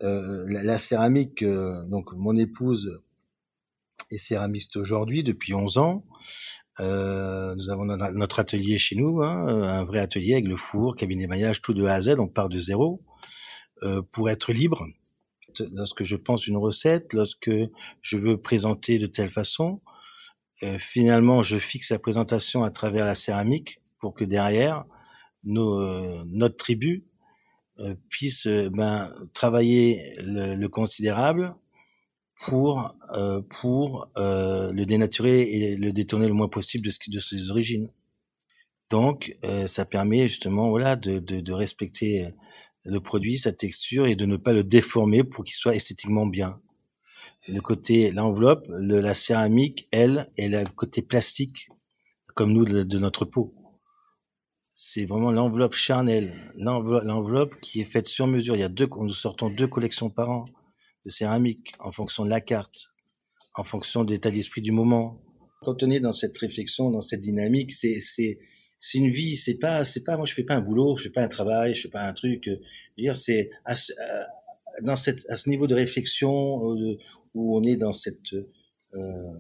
euh, 0.02 0.46
la, 0.50 0.80
céramique, 0.80 1.44
euh, 1.44 1.84
donc 1.84 2.12
mon 2.14 2.36
épouse 2.36 3.04
est 4.10 4.18
céramiste 4.18 4.76
aujourd'hui 4.78 5.24
depuis 5.24 5.54
11 5.54 5.78
ans. 5.78 6.06
Nous 6.80 7.70
avons 7.70 7.86
notre 7.86 8.40
atelier 8.40 8.80
chez 8.80 8.96
nous, 8.96 9.22
hein, 9.22 9.48
un 9.48 9.84
vrai 9.84 10.00
atelier 10.00 10.34
avec 10.34 10.48
le 10.48 10.58
four, 10.58 10.96
cabinet 10.96 11.28
maillage, 11.28 11.62
tout 11.62 11.76
de 11.76 11.86
A 11.86 11.94
à 11.94 12.02
Z, 12.02 12.16
on 12.18 12.28
part 12.28 12.50
de 12.50 12.58
zéro 12.58 13.04
pour 14.12 14.32
être 14.32 14.52
libre. 14.52 14.84
Lorsque 15.74 16.04
je 16.04 16.16
pense 16.16 16.48
une 16.48 16.58
recette, 16.58 17.14
lorsque 17.14 17.52
je 18.02 18.18
veux 18.18 18.38
présenter 18.38 18.98
de 18.98 19.06
telle 19.06 19.30
façon, 19.30 19.82
euh, 20.62 20.78
finalement, 20.80 21.42
je 21.42 21.58
fixe 21.58 21.90
la 21.90 22.00
présentation 22.00 22.64
à 22.64 22.70
travers 22.70 23.06
la 23.06 23.16
céramique 23.16 23.82
pour 24.00 24.14
que 24.14 24.24
derrière, 24.24 24.86
nos, 25.44 25.82
euh, 25.82 26.24
notre 26.28 26.58
tribu 26.58 27.06
euh, 27.80 27.96
puisse 28.10 28.48
ben, 28.48 29.10
travailler 29.34 30.16
le, 30.20 30.56
le 30.56 30.70
considérable 30.70 31.56
pour 32.46 32.92
pour 33.50 34.08
le 34.16 34.84
dénaturer 34.86 35.42
et 35.42 35.78
le 35.78 35.94
détourner 35.94 36.28
le 36.28 36.34
moins 36.34 36.48
possible 36.48 36.84
de 36.84 36.92
ce 36.92 36.98
de 37.08 37.20
ses 37.20 37.52
origines. 37.52 37.90
Donc 38.90 39.36
ça 39.68 39.86
permet 39.86 40.28
justement 40.28 40.70
voilà 40.70 40.96
de, 40.96 41.20
de, 41.20 41.54
respecter 41.54 42.28
le 42.86 43.00
produit, 43.00 43.38
sa 43.38 43.52
texture 43.52 44.08
et 44.08 44.16
de 44.16 44.26
ne 44.26 44.38
pas 44.38 44.54
le 44.54 44.64
déformer 44.64 45.24
pour 45.24 45.44
qu'il 45.44 45.56
soit 45.56 45.76
esthétiquement 45.76 46.26
bien. 46.26 46.62
Le 47.48 47.60
côté 47.60 48.12
l'enveloppe, 48.12 48.68
la 48.70 49.14
céramique, 49.14 49.88
elle, 49.92 50.28
est 50.38 50.50
le 50.50 50.70
côté 50.76 51.02
plastique 51.02 51.70
comme 52.36 52.52
nous 52.52 52.66
de, 52.66 52.84
de 52.84 53.00
notre 53.00 53.26
peau. 53.26 53.54
C'est 54.76 55.06
vraiment 55.06 55.32
l'enveloppe 55.32 55.76
charnelle, 55.76 56.34
l'enveloppe 56.56 57.60
qui 57.62 57.82
est 57.82 57.86
faite 57.86 58.08
sur 58.08 58.28
mesure. 58.28 58.56
Il 58.56 58.60
y 58.60 58.64
a 58.64 58.70
deux, 58.70 58.88
nous 58.98 59.10
sortons 59.10 59.50
deux 59.50 59.68
collections 59.68 60.10
par 60.10 60.30
an 60.32 60.46
de 61.06 61.10
céramique, 61.10 61.74
en 61.80 61.92
fonction 61.92 62.26
de 62.26 62.30
la 62.30 62.42
carte, 62.42 62.88
en 63.56 63.64
fonction 63.64 64.04
de 64.04 64.12
l'état 64.12 64.32
d'esprit 64.32 64.62
du 64.62 64.72
moment. 64.72 65.22
Quand 65.62 65.84
on 65.84 65.90
est 65.90 66.00
dans 66.00 66.12
cette 66.12 66.38
réflexion, 66.38 66.90
dans 66.90 67.02
cette 67.02 67.22
dynamique, 67.22 67.72
c'est 67.72 68.40
c'est 68.86 68.98
une 68.98 69.12
vie. 69.12 69.38
C'est 69.38 69.60
pas 69.60 69.86
c'est 69.86 70.04
pas 70.04 70.18
moi 70.18 70.26
je 70.26 70.34
fais 70.34 70.44
pas 70.44 70.56
un 70.56 70.62
boulot, 70.62 70.98
je 70.98 71.04
fais 71.04 71.10
pas 71.10 71.24
un 71.24 71.30
travail, 71.30 71.74
je 71.74 71.84
fais 71.84 71.90
pas 71.90 72.04
un 72.06 72.14
truc. 72.14 72.50
Euh, 72.50 72.58
dire 72.98 73.18
c'est 73.18 73.50
à, 73.64 73.76
dans 74.82 74.98
cette 74.98 75.26
à 75.30 75.38
ce 75.38 75.50
niveau 75.50 75.68
de 75.68 75.76
réflexion 75.76 76.76
euh, 76.76 76.98
où 77.34 77.58
on 77.58 77.64
est 77.64 77.78
dans 77.78 77.94
cette 77.94 78.34
euh, 78.94 79.34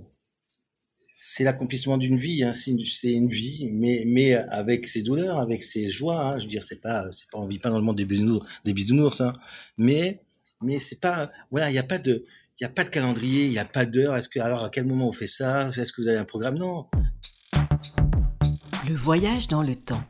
c'est 1.15 1.43
l'accomplissement 1.43 1.97
d'une 1.97 2.17
vie, 2.17 2.43
hein, 2.43 2.53
c'est 2.53 2.71
une, 2.71 3.29
vie, 3.29 3.69
mais, 3.71 4.03
mais 4.05 4.33
avec 4.33 4.87
ses 4.87 5.03
douleurs, 5.03 5.37
avec 5.37 5.63
ses 5.63 5.87
joies. 5.87 6.21
Hein, 6.21 6.39
je 6.39 6.45
veux 6.45 6.49
dire, 6.49 6.63
c'est 6.65 6.81
pas, 6.81 7.09
c'est 7.13 7.29
pas, 7.31 7.37
on 7.37 7.47
vit 7.47 7.59
pas 7.59 7.69
dans 7.69 7.77
le 7.77 7.83
monde 7.83 7.97
des 7.97 8.05
bisounours, 8.05 8.45
des 8.65 8.73
bisounours, 8.73 9.21
hein, 9.21 9.33
mais 9.77 10.21
mais 10.61 10.79
c'est 10.79 10.99
pas 11.01 11.31
voilà 11.51 11.69
il 11.69 11.73
n'y 11.73 11.79
a 11.79 11.83
pas 11.83 11.97
de 11.99 12.25
il 12.59 12.63
y 12.63 12.65
a 12.65 12.69
pas 12.69 12.85
de 12.85 12.89
calendrier 12.89 13.45
il 13.45 13.51
n'y 13.51 13.59
a 13.59 13.65
pas 13.65 13.85
d'heure 13.85 14.15
est-ce 14.15 14.29
que 14.29 14.39
alors 14.39 14.63
à 14.63 14.69
quel 14.69 14.85
moment 14.85 15.09
on 15.09 15.13
fait 15.13 15.27
ça 15.27 15.67
est-ce 15.67 15.91
que 15.91 16.01
vous 16.01 16.07
avez 16.07 16.17
un 16.17 16.25
programme? 16.25 16.57
Non 16.57 16.87
le 18.87 18.95
voyage 18.95 19.47
dans 19.47 19.61
le 19.61 19.75
temps 19.75 20.03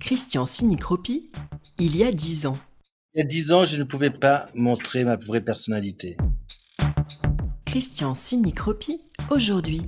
Christian 0.00 0.46
Sinicropi 0.46 1.30
il 1.78 1.96
y 1.96 2.04
a 2.04 2.12
dix 2.12 2.46
ans 2.46 2.58
il 3.14 3.18
y 3.18 3.22
a 3.22 3.26
dix 3.26 3.52
ans 3.52 3.64
je 3.64 3.76
ne 3.76 3.84
pouvais 3.84 4.10
pas 4.10 4.48
montrer 4.54 5.04
ma 5.04 5.16
vraie 5.16 5.42
personnalité 5.42 6.16
Christian 7.64 8.14
Sinicropi 8.14 9.00
aujourd'hui 9.30 9.82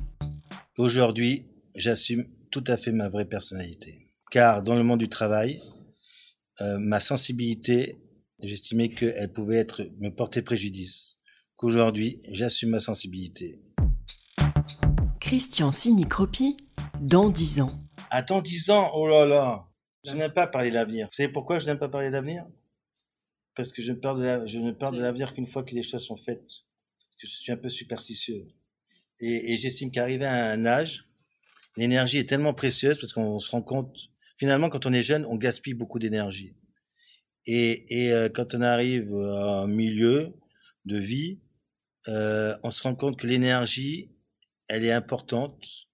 aujourd'hui 0.78 1.46
j'assume 1.74 2.26
tout 2.50 2.64
à 2.66 2.76
fait 2.76 2.92
ma 2.92 3.08
vraie 3.08 3.24
personnalité 3.24 4.10
car 4.30 4.62
dans 4.62 4.74
le 4.74 4.82
monde 4.82 5.00
du 5.00 5.08
travail 5.08 5.62
euh, 6.62 6.78
ma 6.78 7.00
sensibilité, 7.00 7.98
j'estimais 8.42 8.88
qu'elle 8.88 9.30
pouvait 9.30 9.56
être 9.56 9.82
me 10.00 10.08
porter 10.08 10.40
préjudice. 10.40 11.18
Qu'aujourd'hui, 11.54 12.20
j'assume 12.30 12.70
ma 12.70 12.80
sensibilité. 12.80 13.60
Christian 15.20 15.70
Sini-Cropi, 15.72 16.56
dans 17.00 17.28
10 17.28 17.60
ans. 17.60 17.68
Attends 18.10 18.42
10 18.42 18.70
ans, 18.70 18.90
oh 18.94 19.06
là 19.06 19.26
là 19.26 19.66
Je 20.04 20.12
n'aime 20.12 20.32
pas 20.32 20.46
parler 20.46 20.70
d'avenir. 20.70 21.06
Vous 21.06 21.12
savez 21.12 21.28
pourquoi 21.28 21.58
je 21.58 21.66
n'aime 21.66 21.78
pas 21.78 21.88
parler 21.88 22.10
d'avenir? 22.10 22.46
Parce 23.54 23.72
que 23.72 23.82
je 23.82 23.92
ne 23.92 23.98
parle 23.98 24.20
de 24.20 24.46
je 24.46 24.58
ne 24.58 24.70
parle 24.70 24.96
de 24.96 25.02
l'avenir 25.02 25.34
qu'une 25.34 25.46
fois 25.46 25.62
que 25.62 25.74
les 25.74 25.82
choses 25.82 26.04
sont 26.04 26.16
faites. 26.16 26.46
Parce 26.98 27.16
que 27.20 27.26
je 27.26 27.34
suis 27.34 27.52
un 27.52 27.56
peu 27.56 27.68
superstitieux. 27.68 28.46
Et, 29.20 29.52
et 29.52 29.56
j'estime 29.58 29.90
qu'arriver 29.90 30.26
à 30.26 30.50
un 30.50 30.66
âge, 30.66 31.08
l'énergie 31.76 32.18
est 32.18 32.28
tellement 32.28 32.54
précieuse 32.54 32.98
parce 32.98 33.12
qu'on 33.12 33.38
se 33.38 33.50
rend 33.50 33.62
compte, 33.62 34.10
finalement, 34.36 34.68
quand 34.68 34.86
on 34.86 34.92
est 34.92 35.02
jeune, 35.02 35.24
on 35.26 35.36
gaspille 35.36 35.74
beaucoup 35.74 35.98
d'énergie. 35.98 36.54
Et, 37.46 38.04
et 38.04 38.12
euh, 38.12 38.28
quand 38.28 38.54
on 38.54 38.60
arrive 38.60 39.14
à 39.16 39.60
un 39.60 39.66
milieu 39.66 40.34
de 40.84 40.98
vie, 40.98 41.40
euh, 42.08 42.56
on 42.62 42.70
se 42.70 42.82
rend 42.82 42.94
compte 42.94 43.18
que 43.18 43.26
l'énergie, 43.26 44.12
elle 44.68 44.84
est 44.84 44.92
importante. 44.92 45.85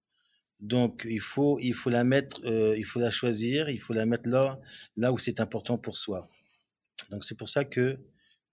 Donc 0.62 1.06
il 1.10 1.20
faut 1.20 1.58
la 1.86 2.04
mettre, 2.04 2.40
euh, 2.46 2.74
il 2.78 2.84
faut 2.84 3.00
la 3.00 3.10
choisir, 3.10 3.68
il 3.68 3.80
faut 3.80 3.92
la 3.92 4.06
mettre 4.06 4.28
là 4.28 5.12
où 5.12 5.18
c'est 5.18 5.40
important 5.40 5.76
pour 5.76 5.98
soi. 5.98 6.28
Donc 7.10 7.24
c'est 7.24 7.36
pour 7.36 7.48
ça 7.48 7.64
que 7.64 7.98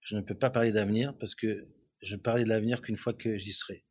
je 0.00 0.16
ne 0.16 0.20
peux 0.20 0.34
pas 0.34 0.50
parler 0.50 0.72
d'avenir 0.72 1.16
parce 1.18 1.34
que 1.34 1.66
je 2.02 2.16
parler 2.16 2.44
de 2.44 2.48
l'avenir 2.48 2.82
qu'une 2.82 2.96
fois 2.96 3.12
que 3.12 3.36
j'y 3.36 3.52
serai. 3.52 3.84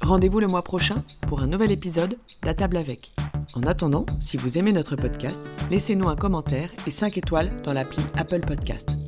Rendez-vous 0.00 0.40
le 0.40 0.46
mois 0.46 0.62
prochain 0.62 1.04
pour 1.28 1.40
un 1.40 1.46
nouvel 1.46 1.70
épisode 1.70 2.18
d'À 2.42 2.54
table 2.54 2.78
avec. 2.78 3.10
En 3.54 3.62
attendant, 3.62 4.06
si 4.20 4.36
vous 4.36 4.58
aimez 4.58 4.72
notre 4.72 4.96
podcast, 4.96 5.42
laissez-nous 5.70 6.08
un 6.08 6.16
commentaire 6.16 6.70
et 6.86 6.90
5 6.90 7.18
étoiles 7.18 7.54
dans 7.62 7.72
l'appli 7.72 8.02
Apple 8.16 8.40
Podcast. 8.40 9.07